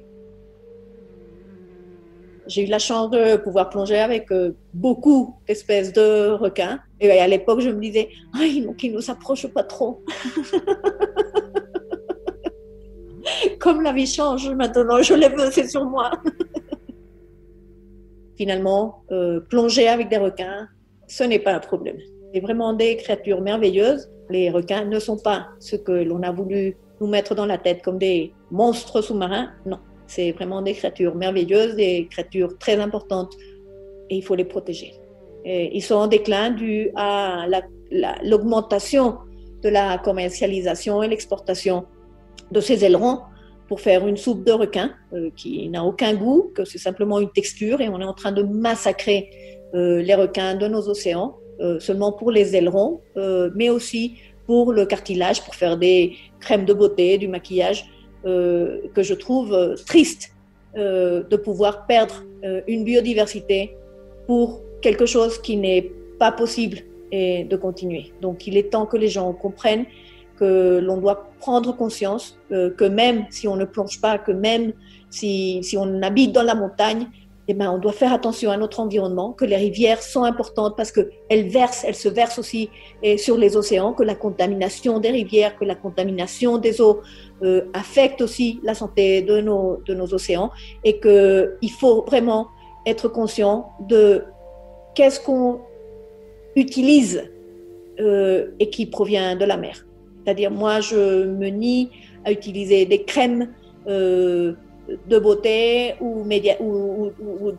J'ai 2.50 2.64
eu 2.64 2.66
la 2.66 2.80
chance 2.80 3.10
de 3.10 3.36
pouvoir 3.36 3.70
plonger 3.70 3.98
avec 3.98 4.32
euh, 4.32 4.56
beaucoup 4.74 5.36
d'espèces 5.46 5.92
de 5.92 6.32
requins. 6.32 6.80
Et 7.00 7.08
à 7.08 7.28
l'époque, 7.28 7.60
je 7.60 7.70
me 7.70 7.80
disais, 7.80 8.08
ah, 8.34 8.40
qu'ils 8.76 8.92
ne 8.92 9.00
s'approchent 9.00 9.46
pas 9.46 9.62
trop. 9.62 10.02
Comme 13.60 13.82
la 13.82 13.92
vie 13.92 14.06
change 14.06 14.50
maintenant, 14.50 15.00
je 15.00 15.14
veux, 15.14 15.50
c'est 15.52 15.68
sur 15.68 15.84
moi. 15.84 16.10
Finalement, 18.36 19.04
euh, 19.12 19.38
plonger 19.48 19.86
avec 19.86 20.08
des 20.08 20.18
requins, 20.18 20.66
ce 21.06 21.22
n'est 21.22 21.38
pas 21.38 21.52
un 21.52 21.60
problème. 21.60 21.98
C'est 22.34 22.40
vraiment 22.40 22.72
des 22.72 22.96
créatures 22.96 23.42
merveilleuses. 23.42 24.10
Les 24.28 24.50
requins 24.50 24.86
ne 24.86 24.98
sont 24.98 25.18
pas 25.18 25.46
ce 25.60 25.76
que 25.76 25.92
l'on 25.92 26.24
a 26.24 26.32
voulu 26.32 26.76
nous 27.00 27.06
mettre 27.06 27.36
dans 27.36 27.46
la 27.46 27.58
tête 27.58 27.82
comme 27.82 27.98
des 27.98 28.32
monstres 28.50 29.02
sous-marins. 29.02 29.50
Non, 29.66 29.78
c'est 30.10 30.32
vraiment 30.32 30.60
des 30.60 30.74
créatures 30.74 31.14
merveilleuses, 31.14 31.74
des 31.76 32.08
créatures 32.10 32.58
très 32.58 32.76
importantes 32.86 33.32
et 34.10 34.16
il 34.16 34.22
faut 34.22 34.34
les 34.34 34.48
protéger. 34.56 34.92
ils 35.44 35.82
sont 35.82 35.94
en 36.04 36.08
déclin 36.08 36.50
dû 36.50 36.90
à 36.96 37.46
l'augmentation 38.30 39.18
de 39.62 39.68
la 39.68 39.98
commercialisation 39.98 41.02
et 41.02 41.08
l'exportation 41.08 41.86
de 42.50 42.60
ces 42.60 42.84
ailerons 42.84 43.20
pour 43.70 43.80
faire 43.80 44.06
une 44.08 44.16
soupe 44.16 44.44
de 44.44 44.50
requin 44.50 44.90
euh, 45.12 45.30
qui 45.36 45.68
n'a 45.68 45.84
aucun 45.84 46.14
goût, 46.14 46.50
que 46.56 46.64
c'est 46.64 46.78
simplement 46.78 47.20
une 47.20 47.30
texture 47.30 47.80
et 47.80 47.88
on 47.88 48.00
est 48.00 48.04
en 48.04 48.14
train 48.14 48.32
de 48.32 48.42
massacrer 48.42 49.30
euh, 49.74 50.02
les 50.02 50.16
requins 50.16 50.56
de 50.56 50.66
nos 50.66 50.88
océans, 50.88 51.36
euh, 51.60 51.78
seulement 51.78 52.10
pour 52.10 52.32
les 52.32 52.56
ailerons, 52.56 53.00
mais 53.54 53.70
aussi 53.70 54.16
pour 54.46 54.72
le 54.72 54.86
cartilage, 54.86 55.44
pour 55.44 55.54
faire 55.54 55.76
des 55.76 56.16
crèmes 56.40 56.64
de 56.64 56.74
beauté, 56.74 57.16
du 57.16 57.28
maquillage. 57.28 57.84
Euh, 58.26 58.82
que 58.94 59.02
je 59.02 59.14
trouve 59.14 59.54
euh, 59.54 59.76
triste 59.86 60.34
euh, 60.76 61.22
de 61.22 61.36
pouvoir 61.36 61.86
perdre 61.86 62.22
une 62.68 62.84
biodiversité 62.84 63.74
pour 64.26 64.60
quelque 64.82 65.06
chose 65.06 65.38
qui 65.38 65.56
n'est 65.56 65.90
pas 66.18 66.32
possible 66.32 66.78
et 67.12 67.44
de 67.44 67.56
continuer. 67.56 68.12
Donc 68.20 68.46
il 68.46 68.56
est 68.56 68.70
temps 68.70 68.86
que 68.86 68.96
les 68.96 69.08
gens 69.08 69.32
comprennent 69.32 69.84
que 70.38 70.80
l'on 70.82 70.96
doit 70.96 71.30
prendre 71.38 71.76
conscience 71.76 72.38
que 72.48 72.84
même 72.84 73.26
si 73.28 73.46
on 73.46 73.56
ne 73.56 73.66
plonge 73.66 74.00
pas, 74.00 74.16
que 74.16 74.32
même 74.32 74.72
si, 75.10 75.62
si 75.62 75.76
on 75.76 76.00
habite 76.00 76.32
dans 76.32 76.42
la 76.42 76.54
montagne, 76.54 77.08
eh 77.46 77.52
ben, 77.52 77.70
on 77.70 77.76
doit 77.76 77.92
faire 77.92 78.14
attention 78.14 78.50
à 78.50 78.56
notre 78.56 78.80
environnement, 78.80 79.32
que 79.32 79.44
les 79.44 79.56
rivières 79.56 80.02
sont 80.02 80.24
importantes 80.24 80.78
parce 80.78 80.92
qu'elles 80.92 81.48
versent, 81.48 81.84
elles 81.84 81.94
se 81.94 82.08
versent 82.08 82.38
aussi 82.38 82.70
sur 83.18 83.36
les 83.36 83.54
océans, 83.54 83.92
que 83.92 84.02
la 84.02 84.14
contamination 84.14 84.98
des 84.98 85.10
rivières, 85.10 85.58
que 85.58 85.66
la 85.66 85.74
contamination 85.74 86.56
des 86.56 86.80
eaux 86.80 87.00
euh, 87.42 87.62
affecte 87.72 88.20
aussi 88.20 88.60
la 88.62 88.74
santé 88.74 89.22
de 89.22 89.40
nos, 89.40 89.80
de 89.86 89.94
nos 89.94 90.12
océans 90.14 90.50
et 90.84 91.00
qu'il 91.00 91.70
faut 91.78 92.02
vraiment 92.02 92.48
être 92.86 93.08
conscient 93.08 93.70
de 93.88 94.24
qu'est-ce 94.94 95.20
qu'on 95.20 95.60
utilise 96.56 97.30
euh, 98.00 98.48
et 98.58 98.70
qui 98.70 98.86
provient 98.86 99.36
de 99.36 99.44
la 99.44 99.56
mer. 99.56 99.86
C'est-à-dire, 100.24 100.50
moi, 100.50 100.80
je 100.80 101.24
me 101.24 101.48
nie 101.48 101.90
à 102.24 102.32
utiliser 102.32 102.86
des 102.86 103.02
crèmes. 103.02 103.52
Euh, 103.88 104.54
de 105.06 105.20
beauté 105.20 105.94
ou, 106.00 106.24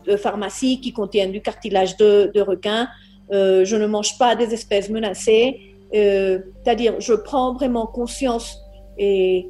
de 0.04 0.16
pharmacie 0.16 0.80
qui 0.82 0.92
contiennent 0.92 1.32
du 1.32 1.40
cartilage 1.40 1.96
de, 1.96 2.40
requin. 2.40 2.88
Euh, 3.32 3.64
je 3.64 3.76
ne 3.76 3.86
mange 3.86 4.18
pas 4.18 4.36
des 4.36 4.52
espèces 4.52 4.90
menacées. 4.90 5.58
C'est-à-dire, 5.92 6.96
je 6.98 7.14
prends 7.14 7.54
vraiment 7.54 7.86
conscience 7.86 8.58
et 8.98 9.48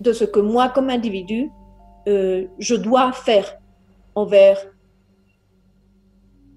de 0.00 0.12
ce 0.12 0.24
que 0.24 0.40
moi, 0.40 0.68
comme 0.68 0.90
individu, 0.90 1.50
euh, 2.08 2.46
je 2.58 2.74
dois 2.74 3.12
faire 3.12 3.58
envers 4.14 4.58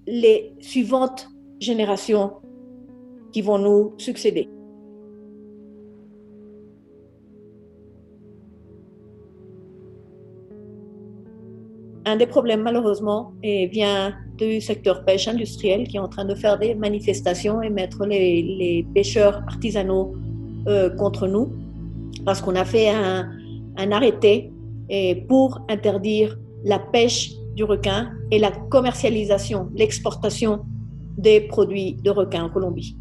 les 0.06 0.52
suivantes 0.60 1.28
générations 1.60 2.34
qui 3.32 3.42
vont 3.42 3.58
nous 3.58 3.94
succéder. 3.98 4.48
Un 12.04 12.16
des 12.16 12.26
problèmes, 12.26 12.62
malheureusement, 12.62 13.34
vient 13.42 14.14
du 14.38 14.62
secteur 14.62 15.04
pêche 15.04 15.28
industriel 15.28 15.86
qui 15.86 15.98
est 15.98 16.00
en 16.00 16.08
train 16.08 16.24
de 16.24 16.34
faire 16.34 16.58
des 16.58 16.74
manifestations 16.74 17.60
et 17.60 17.68
mettre 17.68 18.06
les, 18.06 18.86
pêcheurs 18.94 19.42
artisanaux 19.46 20.14
euh, 20.68 20.88
contre 20.88 21.26
nous 21.26 21.52
parce 22.28 22.42
qu'on 22.42 22.56
a 22.56 22.66
fait 22.66 22.90
un, 22.90 23.90
arrêté 23.90 24.52
et 24.90 25.24
pour 25.30 25.62
interdire 25.70 26.38
la 26.62 26.78
pêche 26.78 27.32
du 27.56 27.64
requin 27.64 28.10
et 28.30 28.38
la 28.38 28.50
commercialisation, 28.50 29.70
l'exportation 29.74 30.66
des 31.16 31.40
produits 31.40 31.94
de 31.94 32.10
requin 32.10 32.44
en 32.44 32.50
Colombie. 32.50 32.98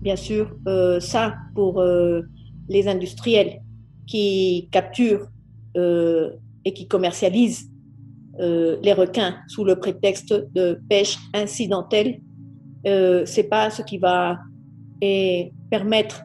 Bien 0.00 0.16
sûr, 0.16 0.50
euh, 0.66 0.98
ça 0.98 1.34
pour 1.54 1.78
euh, 1.78 2.22
les 2.70 2.88
industriels 2.88 3.60
qui 4.06 4.70
capturent 4.72 5.28
et 5.74 6.72
qui 6.72 6.88
commercialisent 6.88 7.70
euh, 8.40 8.78
les 8.82 8.94
requins 8.94 9.34
sous 9.46 9.64
le 9.64 9.76
prétexte 9.76 10.32
de 10.54 10.80
pêche 10.88 11.18
incidentelle, 11.34 12.22
euh, 12.86 13.26
c'est 13.26 13.50
pas 13.50 13.68
ce 13.68 13.82
qui 13.82 13.98
va 13.98 14.38
et 15.02 15.52
permettre 15.70 16.22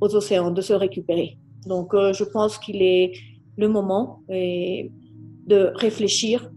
aux 0.00 0.14
océans 0.16 0.50
de 0.50 0.62
se 0.62 0.72
récupérer. 0.72 1.36
Donc, 1.66 1.94
euh, 1.94 2.12
je 2.12 2.24
pense 2.24 2.58
qu'il 2.58 2.82
est 2.82 3.12
le 3.56 3.68
moment 3.68 4.20
et, 4.28 4.90
de 5.46 5.72
réfléchir 5.74 6.50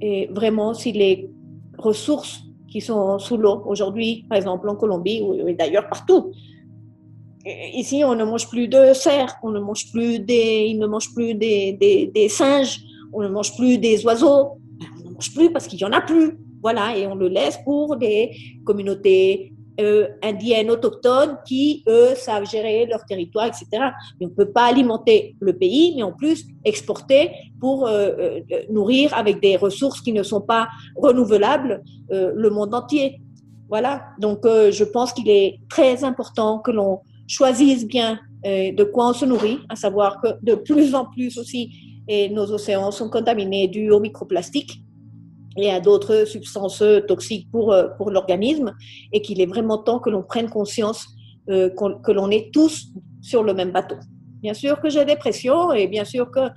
et 0.00 0.28
vraiment 0.32 0.74
si 0.74 0.92
les 0.92 1.30
ressources 1.78 2.42
qui 2.68 2.80
sont 2.80 3.18
sous 3.18 3.36
l'eau 3.36 3.62
aujourd'hui, 3.66 4.26
par 4.28 4.36
exemple 4.36 4.68
en 4.68 4.76
Colombie 4.76 5.22
ou 5.22 5.52
d'ailleurs 5.52 5.88
partout, 5.88 6.32
ici 7.72 8.02
on 8.04 8.14
ne 8.14 8.24
mange 8.24 8.48
plus 8.48 8.68
de 8.68 8.92
cerfs, 8.92 9.36
on 9.42 9.50
ne 9.50 9.60
mange 9.60 9.90
plus 9.92 10.18
des, 10.18 10.74
ne 10.74 11.14
plus 11.14 11.34
des, 11.34 12.10
des 12.12 12.28
singes, 12.28 12.80
on 13.12 13.22
ne 13.22 13.28
mange 13.28 13.56
plus 13.56 13.78
des 13.78 14.04
oiseaux, 14.04 14.58
on 14.98 15.08
ne 15.08 15.14
mange 15.14 15.32
plus 15.32 15.50
parce 15.52 15.66
qu'il 15.66 15.78
y 15.78 15.84
en 15.84 15.92
a 15.92 16.00
plus. 16.00 16.38
Voilà, 16.62 16.96
et 16.96 17.06
on 17.06 17.14
le 17.14 17.28
laisse 17.28 17.58
pour 17.64 17.96
des 17.96 18.32
communautés 18.64 19.52
euh, 19.80 20.08
indiennes 20.22 20.70
autochtones 20.70 21.36
qui, 21.46 21.84
eux, 21.86 22.14
savent 22.14 22.48
gérer 22.48 22.86
leur 22.86 23.04
territoire, 23.04 23.46
etc. 23.46 23.66
Mais 24.18 24.26
on 24.26 24.30
ne 24.30 24.34
peut 24.34 24.50
pas 24.50 24.64
alimenter 24.64 25.36
le 25.40 25.52
pays, 25.52 25.94
mais 25.96 26.02
en 26.02 26.12
plus 26.12 26.44
exporter 26.64 27.30
pour 27.60 27.86
euh, 27.86 28.10
euh, 28.18 28.40
nourrir 28.70 29.12
avec 29.14 29.40
des 29.40 29.56
ressources 29.56 30.00
qui 30.00 30.12
ne 30.12 30.22
sont 30.22 30.40
pas 30.40 30.68
renouvelables 30.96 31.82
le 32.08 32.48
monde 32.50 32.72
entier. 32.72 33.20
Voilà, 33.68 34.04
donc 34.20 34.44
je 34.44 34.84
pense 34.84 35.12
qu'il 35.12 35.28
est 35.28 35.58
très 35.68 36.04
important 36.04 36.60
que 36.60 36.70
l'on 36.70 37.00
choisisse 37.26 37.84
bien 37.84 38.20
de 38.44 38.84
quoi 38.84 39.08
on 39.08 39.12
se 39.12 39.24
nourrit, 39.24 39.58
à 39.68 39.74
savoir 39.74 40.20
que 40.20 40.28
de 40.42 40.54
plus 40.54 40.94
en 40.94 41.06
plus 41.06 41.36
aussi 41.36 41.70
et 42.06 42.28
nos 42.28 42.52
océans 42.52 42.92
sont 42.92 43.10
contaminés 43.10 43.66
dus 43.66 43.90
aux 43.90 43.98
microplastiques 43.98 44.80
et 45.56 45.70
à 45.70 45.80
d'autres 45.80 46.24
substances 46.26 46.82
toxiques 47.08 47.48
pour, 47.50 47.72
euh, 47.72 47.88
pour 47.96 48.10
l'organisme, 48.10 48.72
et 49.12 49.22
qu'il 49.22 49.40
est 49.40 49.46
vraiment 49.46 49.78
temps 49.78 49.98
que 49.98 50.10
l'on 50.10 50.22
prenne 50.22 50.48
conscience 50.48 51.06
euh, 51.48 51.70
que 51.70 52.12
l'on 52.12 52.30
est 52.30 52.52
tous 52.52 52.88
sur 53.22 53.42
le 53.42 53.54
même 53.54 53.70
bateau. 53.70 53.96
Bien 54.42 54.54
sûr 54.54 54.80
que 54.80 54.90
j'ai 54.90 55.04
des 55.04 55.16
pressions, 55.16 55.72
et 55.72 55.86
bien 55.86 56.04
sûr 56.04 56.30
que, 56.30 56.48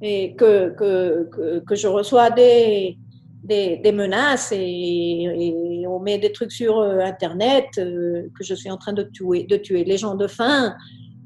que, 0.00 0.74
que, 0.74 1.60
que, 1.60 1.74
je 1.74 1.86
reçois 1.86 2.30
des, 2.30 2.98
des, 3.44 3.76
des 3.76 3.92
menaces, 3.92 4.52
et, 4.52 5.84
on 5.86 6.00
met 6.00 6.18
des 6.18 6.32
trucs 6.32 6.52
sur 6.52 6.78
euh, 6.78 7.00
Internet, 7.00 7.66
que 7.74 8.42
je 8.42 8.54
suis 8.54 8.70
en 8.70 8.76
train 8.76 8.92
de 8.92 9.02
tuer, 9.02 9.44
de 9.44 9.56
tuer 9.56 9.84
les 9.84 9.96
gens 9.98 10.14
de 10.14 10.26
faim, 10.26 10.74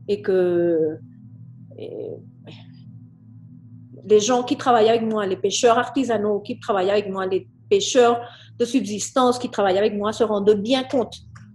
et 0.09 0.21
que... 0.21 0.99
les 4.13 4.21
gens 4.21 4.43
qui 4.43 4.57
travaillent 4.59 4.91
avec 4.91 5.03
moi, 5.03 5.25
les 5.27 5.39
pêcheurs 5.39 5.79
artisanaux 5.79 6.41
qui 6.41 6.61
travaillent 6.61 6.91
avec 6.91 7.09
moi, 7.09 7.25
les 7.25 7.49
pêcheurs 7.71 8.21
de 8.59 8.65
subsistance 8.67 9.39
qui 9.39 9.49
travaillent 9.49 9.79
avec 9.79 9.95
moi 9.95 10.13
se 10.13 10.23
rendent 10.23 10.57
bien 10.71 10.85
compte 10.85 11.15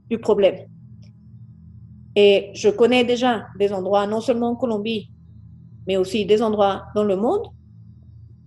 du 0.10 0.18
problème. 0.18 0.58
Et 2.16 2.50
je 2.56 2.70
connais 2.70 3.04
déjà 3.04 3.46
des 3.60 3.72
endroits, 3.72 4.08
non 4.08 4.22
seulement 4.22 4.50
en 4.50 4.56
Colombie, 4.56 5.12
mais 5.86 5.98
aussi 5.98 6.26
des 6.26 6.42
endroits 6.42 6.86
dans 6.96 7.04
le 7.04 7.16
monde 7.16 7.46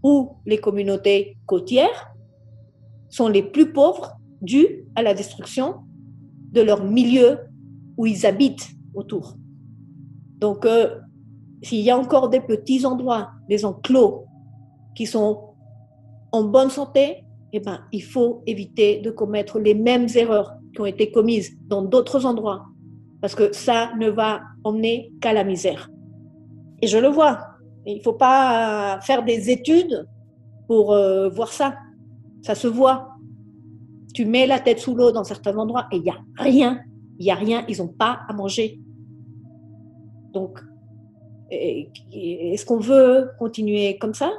où 0.02 0.38
les 0.44 0.58
communautés 0.58 1.36
côtières 1.46 2.12
sont 3.10 3.28
les 3.28 3.44
plus 3.44 3.72
pauvres 3.72 4.16
dues 4.42 4.86
à 4.96 5.02
la 5.02 5.14
destruction 5.14 5.84
de 6.50 6.62
leur 6.62 6.82
milieu 6.82 7.38
où 7.96 8.06
ils 8.06 8.26
habitent 8.26 8.70
autour. 8.92 9.36
Donc, 10.38 10.66
euh, 10.66 10.98
s'il 11.62 11.80
y 11.80 11.90
a 11.90 11.98
encore 11.98 12.28
des 12.28 12.40
petits 12.40 12.86
endroits, 12.86 13.30
des 13.48 13.64
enclos 13.64 14.26
qui 14.94 15.06
sont 15.06 15.54
en 16.32 16.44
bonne 16.44 16.70
santé, 16.70 17.24
eh 17.52 17.60
ben, 17.60 17.80
il 17.92 18.02
faut 18.02 18.42
éviter 18.46 19.00
de 19.00 19.10
commettre 19.10 19.58
les 19.58 19.74
mêmes 19.74 20.06
erreurs 20.14 20.54
qui 20.74 20.80
ont 20.80 20.86
été 20.86 21.10
commises 21.10 21.52
dans 21.66 21.82
d'autres 21.82 22.24
endroits, 22.26 22.66
parce 23.20 23.34
que 23.34 23.52
ça 23.52 23.92
ne 23.98 24.08
va 24.08 24.40
emmener 24.64 25.12
qu'à 25.20 25.32
la 25.32 25.44
misère. 25.44 25.90
Et 26.80 26.86
je 26.86 26.98
le 26.98 27.08
vois. 27.08 27.40
Il 27.86 27.98
ne 27.98 28.02
faut 28.02 28.12
pas 28.12 29.00
faire 29.02 29.24
des 29.24 29.50
études 29.50 30.06
pour 30.66 30.92
euh, 30.92 31.28
voir 31.28 31.52
ça. 31.52 31.74
Ça 32.42 32.54
se 32.54 32.68
voit. 32.68 33.08
Tu 34.14 34.24
mets 34.24 34.46
la 34.46 34.60
tête 34.60 34.78
sous 34.78 34.94
l'eau 34.94 35.12
dans 35.12 35.24
certains 35.24 35.56
endroits 35.56 35.86
et 35.92 35.96
il 35.96 36.02
n'y 36.02 36.10
a 36.10 36.18
rien. 36.36 36.80
Il 37.18 37.24
n'y 37.24 37.30
a 37.30 37.34
rien. 37.34 37.64
Ils 37.68 37.78
n'ont 37.78 37.88
pas 37.88 38.20
à 38.28 38.32
manger. 38.32 38.80
Donc, 40.32 40.60
est-ce 41.50 42.64
qu'on 42.64 42.78
veut 42.78 43.30
continuer 43.38 43.98
comme 43.98 44.14
ça? 44.14 44.32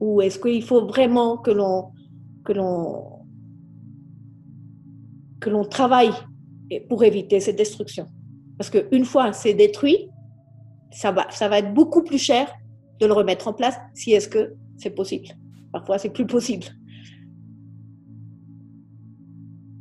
Ou 0.00 0.22
est-ce 0.22 0.38
qu'il 0.38 0.62
faut 0.62 0.86
vraiment 0.86 1.36
que 1.36 1.50
l'on 1.50 1.92
que 2.44 2.52
l'on 2.52 3.20
que 5.40 5.50
l'on 5.50 5.64
travaille 5.64 6.12
pour 6.88 7.04
éviter 7.04 7.40
cette 7.40 7.56
destruction? 7.56 8.06
Parce 8.58 8.70
qu'une 8.70 9.04
fois 9.04 9.32
c'est 9.32 9.54
détruit, 9.54 10.08
ça 10.90 11.12
va, 11.12 11.30
ça 11.30 11.48
va 11.48 11.58
être 11.58 11.74
beaucoup 11.74 12.02
plus 12.02 12.18
cher 12.18 12.50
de 13.00 13.06
le 13.06 13.12
remettre 13.12 13.48
en 13.48 13.52
place 13.52 13.76
si 13.94 14.12
est-ce 14.12 14.28
que 14.28 14.54
c'est 14.76 14.90
possible. 14.90 15.28
Parfois 15.72 15.98
c'est 15.98 16.10
plus 16.10 16.26
possible. 16.26 16.66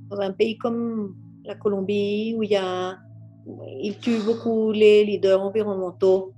Dans 0.09 0.19
un 0.19 0.31
pays 0.31 0.57
comme 0.57 1.15
la 1.45 1.55
Colombie 1.55 2.33
où 2.35 2.43
il 2.43 2.51
y 2.51 2.55
a 2.55 2.97
ils 3.81 3.97
tuent 3.97 4.23
beaucoup 4.23 4.71
les 4.71 5.03
leaders 5.05 5.41
environnementaux, 5.41 6.33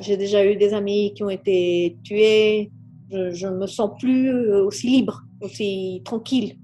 j'ai 0.00 0.16
déjà 0.16 0.44
eu 0.44 0.56
des 0.56 0.74
amis 0.74 1.12
qui 1.14 1.22
ont 1.22 1.30
été 1.30 1.96
tués. 2.02 2.70
Je 3.10 3.46
ne 3.46 3.56
me 3.56 3.66
sens 3.66 3.90
plus 3.98 4.30
euh, 4.30 4.64
aussi 4.64 4.88
libre, 4.88 5.22
aussi 5.40 6.02
tranquille. 6.04 6.58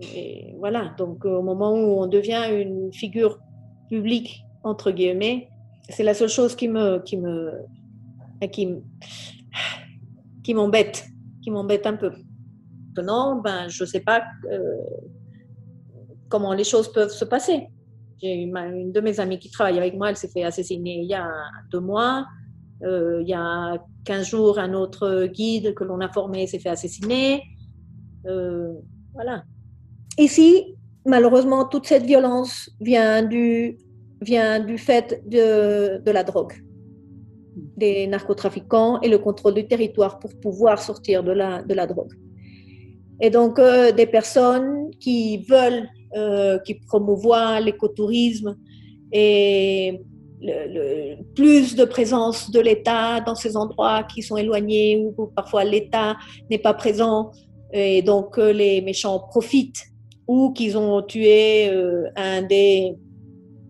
Et 0.00 0.54
voilà, 0.58 0.94
donc 0.96 1.24
au 1.24 1.42
moment 1.42 1.72
où 1.72 2.00
on 2.00 2.06
devient 2.06 2.44
une 2.52 2.92
figure 2.92 3.38
publique, 3.88 4.44
entre 4.62 4.92
guillemets, 4.92 5.48
c'est 5.88 6.04
la 6.04 6.14
seule 6.14 6.28
chose 6.28 6.54
qui 6.54 6.68
me, 6.68 6.98
qui 7.00 7.16
me, 7.16 7.50
qui, 10.44 10.54
m'embête, 10.54 11.06
qui 11.42 11.50
m'embête 11.50 11.86
un 11.86 11.96
peu. 11.96 12.12
Maintenant, 12.96 13.40
ben, 13.40 13.68
je 13.68 13.82
ne 13.82 13.88
sais 13.88 14.00
pas 14.00 14.22
euh, 14.50 14.76
comment 16.28 16.52
les 16.52 16.64
choses 16.64 16.92
peuvent 16.92 17.10
se 17.10 17.24
passer. 17.24 17.68
J'ai 18.20 18.34
une 18.34 18.92
de 18.92 19.00
mes 19.00 19.20
amies 19.20 19.38
qui 19.38 19.50
travaille 19.50 19.78
avec 19.78 19.96
moi, 19.96 20.10
elle 20.10 20.16
s'est 20.16 20.28
fait 20.28 20.42
assassiner 20.42 21.00
il 21.02 21.08
y 21.08 21.14
a 21.14 21.28
deux 21.70 21.80
mois. 21.80 22.26
Euh, 22.84 23.20
il 23.22 23.28
y 23.28 23.34
a 23.34 23.76
15 24.04 24.26
jours, 24.26 24.58
un 24.58 24.74
autre 24.74 25.26
guide 25.26 25.74
que 25.74 25.84
l'on 25.84 26.00
a 26.00 26.08
formé 26.08 26.46
s'est 26.46 26.58
fait 26.58 26.68
assassiner. 26.68 27.42
Euh, 28.26 28.72
voilà. 29.14 29.42
Ici, 30.18 30.76
malheureusement, 31.04 31.64
toute 31.64 31.86
cette 31.86 32.04
violence 32.04 32.70
vient 32.80 33.22
du, 33.22 33.78
vient 34.20 34.60
du 34.60 34.78
fait 34.78 35.22
de, 35.26 36.10
la 36.10 36.24
drogue, 36.24 36.54
des 37.76 38.06
narcotrafiquants 38.06 39.00
et 39.00 39.08
le 39.08 39.18
contrôle 39.18 39.54
du 39.54 39.66
territoire 39.66 40.18
pour 40.18 40.38
pouvoir 40.40 40.80
sortir 40.80 41.22
de 41.24 41.32
la, 41.32 41.62
de 41.62 41.74
la 41.74 41.86
drogue. 41.86 42.12
Et 43.20 43.30
donc, 43.30 43.58
euh, 43.58 43.90
des 43.90 44.06
personnes 44.06 44.90
qui 45.00 45.44
veulent, 45.48 45.88
qui 46.64 46.74
promouvoient 46.74 47.60
l'écotourisme 47.60 48.56
et 49.12 50.00
le, 50.40 51.16
plus 51.34 51.74
de 51.74 51.84
présence 51.84 52.50
de 52.50 52.60
l'État 52.60 53.20
dans 53.20 53.34
ces 53.34 53.56
endroits 53.56 54.02
qui 54.04 54.22
sont 54.22 54.36
éloignés 54.36 54.96
où 54.96 55.26
parfois 55.26 55.64
l'État 55.64 56.16
n'est 56.50 56.58
pas 56.58 56.74
présent 56.74 57.30
et 57.72 58.02
donc 58.02 58.38
euh, 58.38 58.52
les 58.52 58.80
méchants 58.80 59.18
profitent 59.18 59.84
ou 60.26 60.52
qu'ils 60.52 60.76
ont 60.76 61.02
tué 61.02 61.70
euh, 61.70 62.04
un 62.16 62.42
des, 62.42 62.94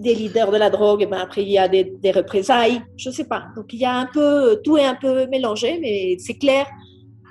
des 0.01 0.14
leaders 0.14 0.51
de 0.51 0.57
la 0.57 0.71
drogue, 0.71 1.03
et 1.03 1.07
ben 1.07 1.19
après 1.19 1.43
il 1.43 1.51
y 1.51 1.59
a 1.59 1.69
des, 1.69 2.11
représailles, 2.11 2.83
je 2.97 3.11
sais 3.11 3.25
pas. 3.25 3.47
Donc 3.57 3.73
il 3.73 3.81
y 3.81 3.85
a 3.85 3.95
un 3.95 4.07
peu, 4.07 4.61
tout 4.64 4.77
est 4.77 4.85
un 4.85 4.97
peu 4.97 5.27
mélangé, 5.27 5.79
mais 5.81 6.16
c'est 6.19 6.37
clair 6.37 6.66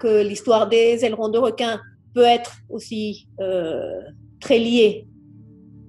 que 0.01 0.23
l'histoire 0.23 0.67
des 0.67 1.03
ailerons 1.03 1.29
de 1.29 1.37
requin 1.37 1.79
peut 2.13 2.23
être 2.23 2.53
aussi 2.69 3.27
euh, 3.41 3.99
très 4.39 4.59
liée 4.59 5.07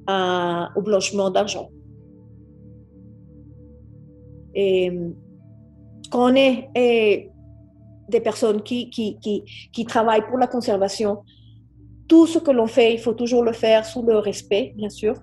au 0.09 0.81
blanchiment 0.81 1.31
d'argent. 1.31 1.69
Quand 6.11 6.33
on 6.33 6.35
est 6.35 6.71
des 8.09 8.21
personnes 8.21 8.63
qui, 8.63 8.91
qui, 8.91 9.19
qui, 9.19 9.45
qui, 9.73 9.85
travaillent 9.85 10.27
pour 10.27 10.39
la 10.39 10.47
conservation, 10.47 11.19
tout 12.09 12.27
ce 12.27 12.39
que 12.39 12.51
l'on 12.51 12.67
fait, 12.67 12.95
il 12.95 12.99
faut 12.99 13.13
toujours 13.13 13.43
le 13.43 13.53
faire 13.53 13.85
sous 13.85 14.03
le 14.03 14.17
respect, 14.17 14.73
bien 14.77 14.89
sûr, 14.89 15.15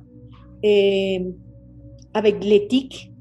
et 0.63 1.25
avec 2.13 2.43
l'éthique, 2.43 3.11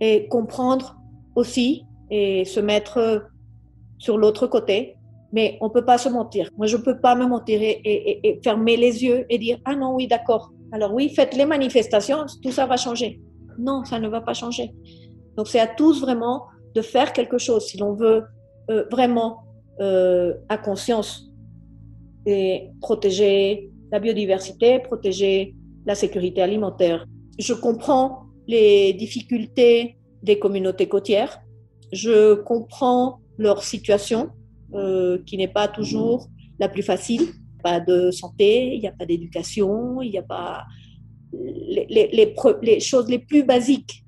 et 0.00 0.28
comprendre 0.28 0.96
aussi 1.34 1.84
et 2.10 2.44
se 2.44 2.60
mettre 2.60 3.28
sur 3.98 4.16
l'autre 4.18 4.46
côté. 4.46 4.96
Mais 5.32 5.58
on 5.60 5.66
ne 5.66 5.72
peut 5.72 5.84
pas 5.84 5.98
se 5.98 6.08
mentir. 6.08 6.48
Moi, 6.56 6.66
je 6.66 6.76
ne 6.76 6.82
peux 6.82 7.00
pas 7.00 7.14
me 7.16 7.26
mentir 7.26 7.60
et, 7.60 7.80
et, 7.84 8.40
fermer 8.42 8.76
les 8.76 9.02
yeux 9.02 9.26
et 9.28 9.38
dire, 9.38 9.58
ah 9.64 9.74
non, 9.74 9.94
oui, 9.96 10.06
d'accord. 10.06 10.52
Alors 10.72 10.94
oui, 10.94 11.10
faites 11.10 11.36
les 11.36 11.44
manifestations, 11.44 12.26
tout 12.42 12.52
ça 12.52 12.66
va 12.66 12.76
changer. 12.76 13.20
Non, 13.58 13.84
ça 13.84 13.98
ne 13.98 14.08
va 14.08 14.20
pas 14.20 14.34
changer. 14.34 14.72
Donc 15.36 15.48
c'est 15.48 15.60
à 15.60 15.66
tous 15.66 16.00
vraiment 16.00 16.46
de 16.74 16.82
faire 16.82 17.12
quelque 17.12 17.38
chose 17.38 17.66
si 17.66 17.78
l'on 17.78 17.94
veut 17.94 18.24
euh, 18.70 18.84
vraiment 18.90 19.44
euh, 19.80 20.34
a 20.48 20.58
conscience 20.58 21.30
et 22.26 22.70
protéger 22.80 23.70
la 23.92 24.00
biodiversité, 24.00 24.80
protéger 24.80 25.54
la 25.86 25.94
sécurité 25.94 26.42
alimentaire. 26.42 27.06
Je 27.38 27.54
comprends 27.54 28.24
les 28.48 28.92
difficultés 28.94 29.98
des 30.22 30.38
communautés 30.38 30.88
côtières. 30.88 31.40
Je 31.92 32.34
comprends 32.34 33.20
leur 33.38 33.62
situation 33.62 34.30
euh, 34.74 35.18
qui 35.26 35.36
n'est 35.36 35.48
pas 35.48 35.68
toujours 35.68 36.28
la 36.58 36.68
plus 36.68 36.82
facile. 36.82 37.22
Pas 37.62 37.78
de 37.80 38.10
santé, 38.10 38.74
il 38.74 38.80
n'y 38.80 38.88
a 38.88 38.92
pas 38.92 39.06
d'éducation, 39.06 40.02
il 40.02 40.10
n'y 40.10 40.18
a 40.18 40.22
pas 40.22 40.64
les, 41.32 42.80
choses 42.80 43.08
les 43.08 43.18
plus 43.18 43.44
basiques 43.44 44.04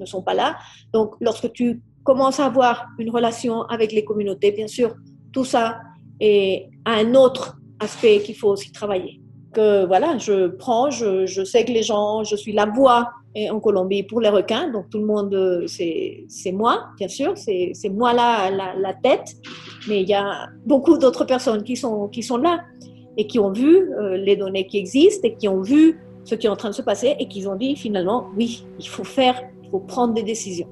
ne 0.00 0.06
sont 0.06 0.22
pas 0.22 0.34
là. 0.34 0.56
Donc, 0.92 1.14
lorsque 1.20 1.52
tu 1.52 1.82
commences 2.02 2.40
à 2.40 2.46
avoir 2.46 2.86
une 2.98 3.10
relation 3.10 3.62
avec 3.62 3.92
les 3.92 4.04
communautés, 4.04 4.52
bien 4.52 4.66
sûr, 4.66 4.94
tout 5.32 5.44
ça 5.44 5.78
est 6.20 6.68
un 6.86 7.14
autre 7.14 7.56
aspect 7.78 8.20
qu'il 8.20 8.34
faut 8.34 8.48
aussi 8.48 8.72
travailler. 8.72 9.20
Que 9.52 9.86
voilà, 9.86 10.18
je 10.18 10.48
prends, 10.48 10.90
je, 10.90 11.44
sais 11.44 11.64
que 11.64 11.72
les 11.72 11.82
gens, 11.82 12.24
je 12.24 12.36
suis 12.36 12.52
la 12.52 12.66
voix 12.66 13.10
en 13.36 13.60
Colombie 13.60 14.02
pour 14.02 14.20
les 14.20 14.28
requins, 14.28 14.70
donc 14.70 14.90
tout 14.90 14.98
le 14.98 15.06
monde, 15.06 15.64
c'est 15.66 16.52
moi, 16.52 16.86
bien 16.98 17.08
sûr, 17.08 17.34
c'est 17.36 17.88
moi 17.90 18.12
là, 18.12 18.50
la, 18.50 18.74
la, 18.74 18.94
tête, 18.94 19.36
mais 19.88 20.02
il 20.02 20.08
y 20.08 20.14
a 20.14 20.48
beaucoup 20.66 20.98
d'autres 20.98 21.24
personnes 21.24 21.62
qui 21.62 21.76
sont, 21.76 22.08
qui 22.08 22.22
sont 22.22 22.38
là 22.38 22.60
et 23.16 23.26
qui 23.26 23.38
ont 23.38 23.52
vu 23.52 23.92
euh, 23.92 24.16
les 24.16 24.36
données 24.36 24.66
qui 24.66 24.78
existent 24.78 25.26
et 25.28 25.34
qui 25.36 25.48
ont 25.48 25.60
vu 25.60 26.00
ce 26.30 26.36
qui 26.36 26.46
est 26.46 26.50
en 26.50 26.54
train 26.54 26.70
de 26.70 26.74
se 26.74 26.82
passer 26.82 27.16
et 27.18 27.26
qui 27.26 27.44
ont 27.48 27.56
dit 27.56 27.74
finalement, 27.74 28.28
oui, 28.36 28.64
il 28.78 28.86
faut 28.86 29.02
faire, 29.02 29.42
il 29.64 29.70
faut 29.70 29.80
prendre 29.80 30.14
des 30.14 30.22
décisions. 30.22 30.68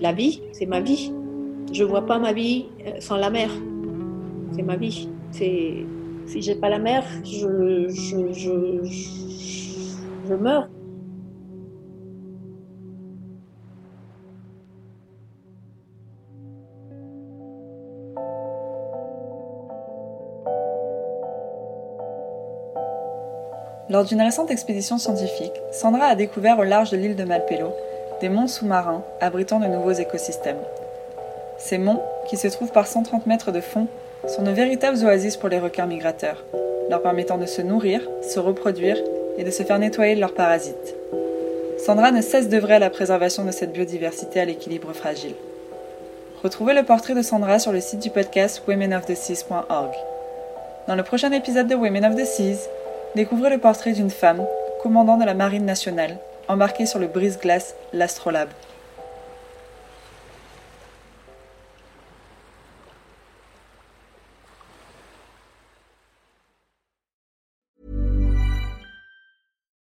La 0.00 0.12
vie, 0.12 0.40
c'est 0.52 0.66
ma 0.66 0.80
vie. 0.80 1.12
Je 1.72 1.82
vois 1.82 2.06
pas 2.06 2.20
ma 2.20 2.32
vie 2.32 2.66
euh, 2.86 3.00
sans 3.00 3.16
la 3.16 3.30
mer. 3.30 3.50
C'est 4.54 4.62
ma 4.62 4.76
vie. 4.76 5.08
C'est 5.32 5.84
si 6.26 6.40
j'ai 6.40 6.54
pas 6.54 6.68
la 6.68 6.78
mer, 6.78 7.02
je, 7.24 7.88
je, 7.88 8.32
je, 8.32 8.54
je 10.28 10.34
meurs. 10.34 10.68
Lors 23.92 24.04
d'une 24.04 24.22
récente 24.22 24.50
expédition 24.50 24.96
scientifique, 24.96 25.52
Sandra 25.70 26.06
a 26.06 26.14
découvert 26.14 26.58
au 26.58 26.64
large 26.64 26.88
de 26.88 26.96
l'île 26.96 27.14
de 27.14 27.24
Malpelo 27.24 27.74
des 28.22 28.30
monts 28.30 28.46
sous-marins 28.46 29.04
abritant 29.20 29.60
de 29.60 29.66
nouveaux 29.66 29.92
écosystèmes. 29.92 30.62
Ces 31.58 31.76
monts, 31.76 32.02
qui 32.26 32.38
se 32.38 32.48
trouvent 32.48 32.72
par 32.72 32.86
130 32.86 33.26
mètres 33.26 33.52
de 33.52 33.60
fond, 33.60 33.88
sont 34.26 34.44
de 34.44 34.50
véritables 34.50 35.04
oasis 35.04 35.36
pour 35.36 35.50
les 35.50 35.58
requins 35.58 35.84
migrateurs, 35.84 36.42
leur 36.88 37.02
permettant 37.02 37.36
de 37.36 37.44
se 37.44 37.60
nourrir, 37.60 38.00
se 38.22 38.40
reproduire 38.40 38.96
et 39.36 39.44
de 39.44 39.50
se 39.50 39.62
faire 39.62 39.78
nettoyer 39.78 40.14
de 40.14 40.20
leurs 40.20 40.32
parasites. 40.32 40.94
Sandra 41.76 42.12
ne 42.12 42.22
cesse 42.22 42.48
d'œuvrer 42.48 42.76
à 42.76 42.78
la 42.78 42.88
préservation 42.88 43.44
de 43.44 43.50
cette 43.50 43.74
biodiversité 43.74 44.40
à 44.40 44.46
l'équilibre 44.46 44.94
fragile. 44.94 45.34
Retrouvez 46.42 46.72
le 46.72 46.84
portrait 46.84 47.14
de 47.14 47.20
Sandra 47.20 47.58
sur 47.58 47.72
le 47.72 47.80
site 47.82 48.00
du 48.00 48.08
podcast 48.08 48.62
womenoftheseas.org. 48.66 49.92
Dans 50.88 50.96
le 50.96 51.02
prochain 51.02 51.30
épisode 51.32 51.68
de 51.68 51.74
Women 51.74 52.06
of 52.06 52.16
the 52.16 52.24
Seas, 52.24 52.68
Découvrez 53.14 53.50
le 53.50 53.58
portrait 53.58 53.92
d'une 53.92 54.08
femme, 54.08 54.42
commandant 54.82 55.18
de 55.18 55.26
la 55.26 55.34
Marine 55.34 55.66
nationale, 55.66 56.16
embarquée 56.48 56.86
sur 56.86 56.98
le 56.98 57.08
brise-glace 57.08 57.74
L'Astrolabe. 57.92 58.48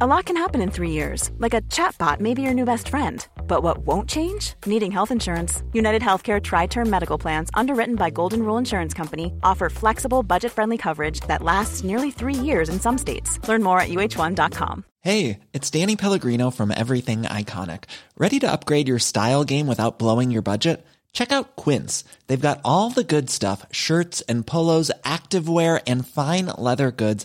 A 0.00 0.06
lot 0.06 0.24
can 0.24 0.36
happen 0.36 0.60
in 0.60 0.70
three 0.70 0.90
years, 0.90 1.30
like 1.38 1.54
a 1.54 1.60
chatbot 1.62 2.18
may 2.18 2.34
be 2.34 2.42
your 2.42 2.54
new 2.54 2.64
best 2.64 2.88
friend. 2.88 3.24
But 3.46 3.62
what 3.62 3.78
won't 3.86 4.08
change? 4.08 4.54
Needing 4.66 4.90
health 4.90 5.12
insurance. 5.12 5.62
United 5.72 6.02
Healthcare 6.02 6.42
Tri 6.42 6.66
Term 6.66 6.90
Medical 6.90 7.16
Plans, 7.16 7.48
underwritten 7.54 7.94
by 7.94 8.10
Golden 8.10 8.42
Rule 8.42 8.58
Insurance 8.58 8.92
Company, 8.92 9.32
offer 9.44 9.70
flexible, 9.70 10.24
budget 10.24 10.50
friendly 10.50 10.78
coverage 10.78 11.20
that 11.28 11.42
lasts 11.42 11.84
nearly 11.84 12.10
three 12.10 12.34
years 12.34 12.68
in 12.68 12.80
some 12.80 12.98
states. 12.98 13.38
Learn 13.46 13.62
more 13.62 13.78
at 13.78 13.88
uh1.com. 13.88 14.84
Hey, 15.00 15.38
it's 15.52 15.70
Danny 15.70 15.96
Pellegrino 15.96 16.50
from 16.50 16.70
Everything 16.70 17.22
Iconic. 17.22 17.84
Ready 18.16 18.40
to 18.40 18.50
upgrade 18.50 18.88
your 18.88 18.98
style 18.98 19.44
game 19.44 19.66
without 19.68 19.98
blowing 19.98 20.30
your 20.30 20.42
budget? 20.42 20.84
Check 21.12 21.30
out 21.30 21.54
Quince. 21.56 22.02
They've 22.26 22.40
got 22.40 22.60
all 22.64 22.90
the 22.90 23.04
good 23.04 23.30
stuff 23.30 23.64
shirts 23.70 24.22
and 24.22 24.46
polos, 24.46 24.90
activewear, 25.04 25.80
and 25.86 26.06
fine 26.06 26.46
leather 26.58 26.90
goods 26.90 27.24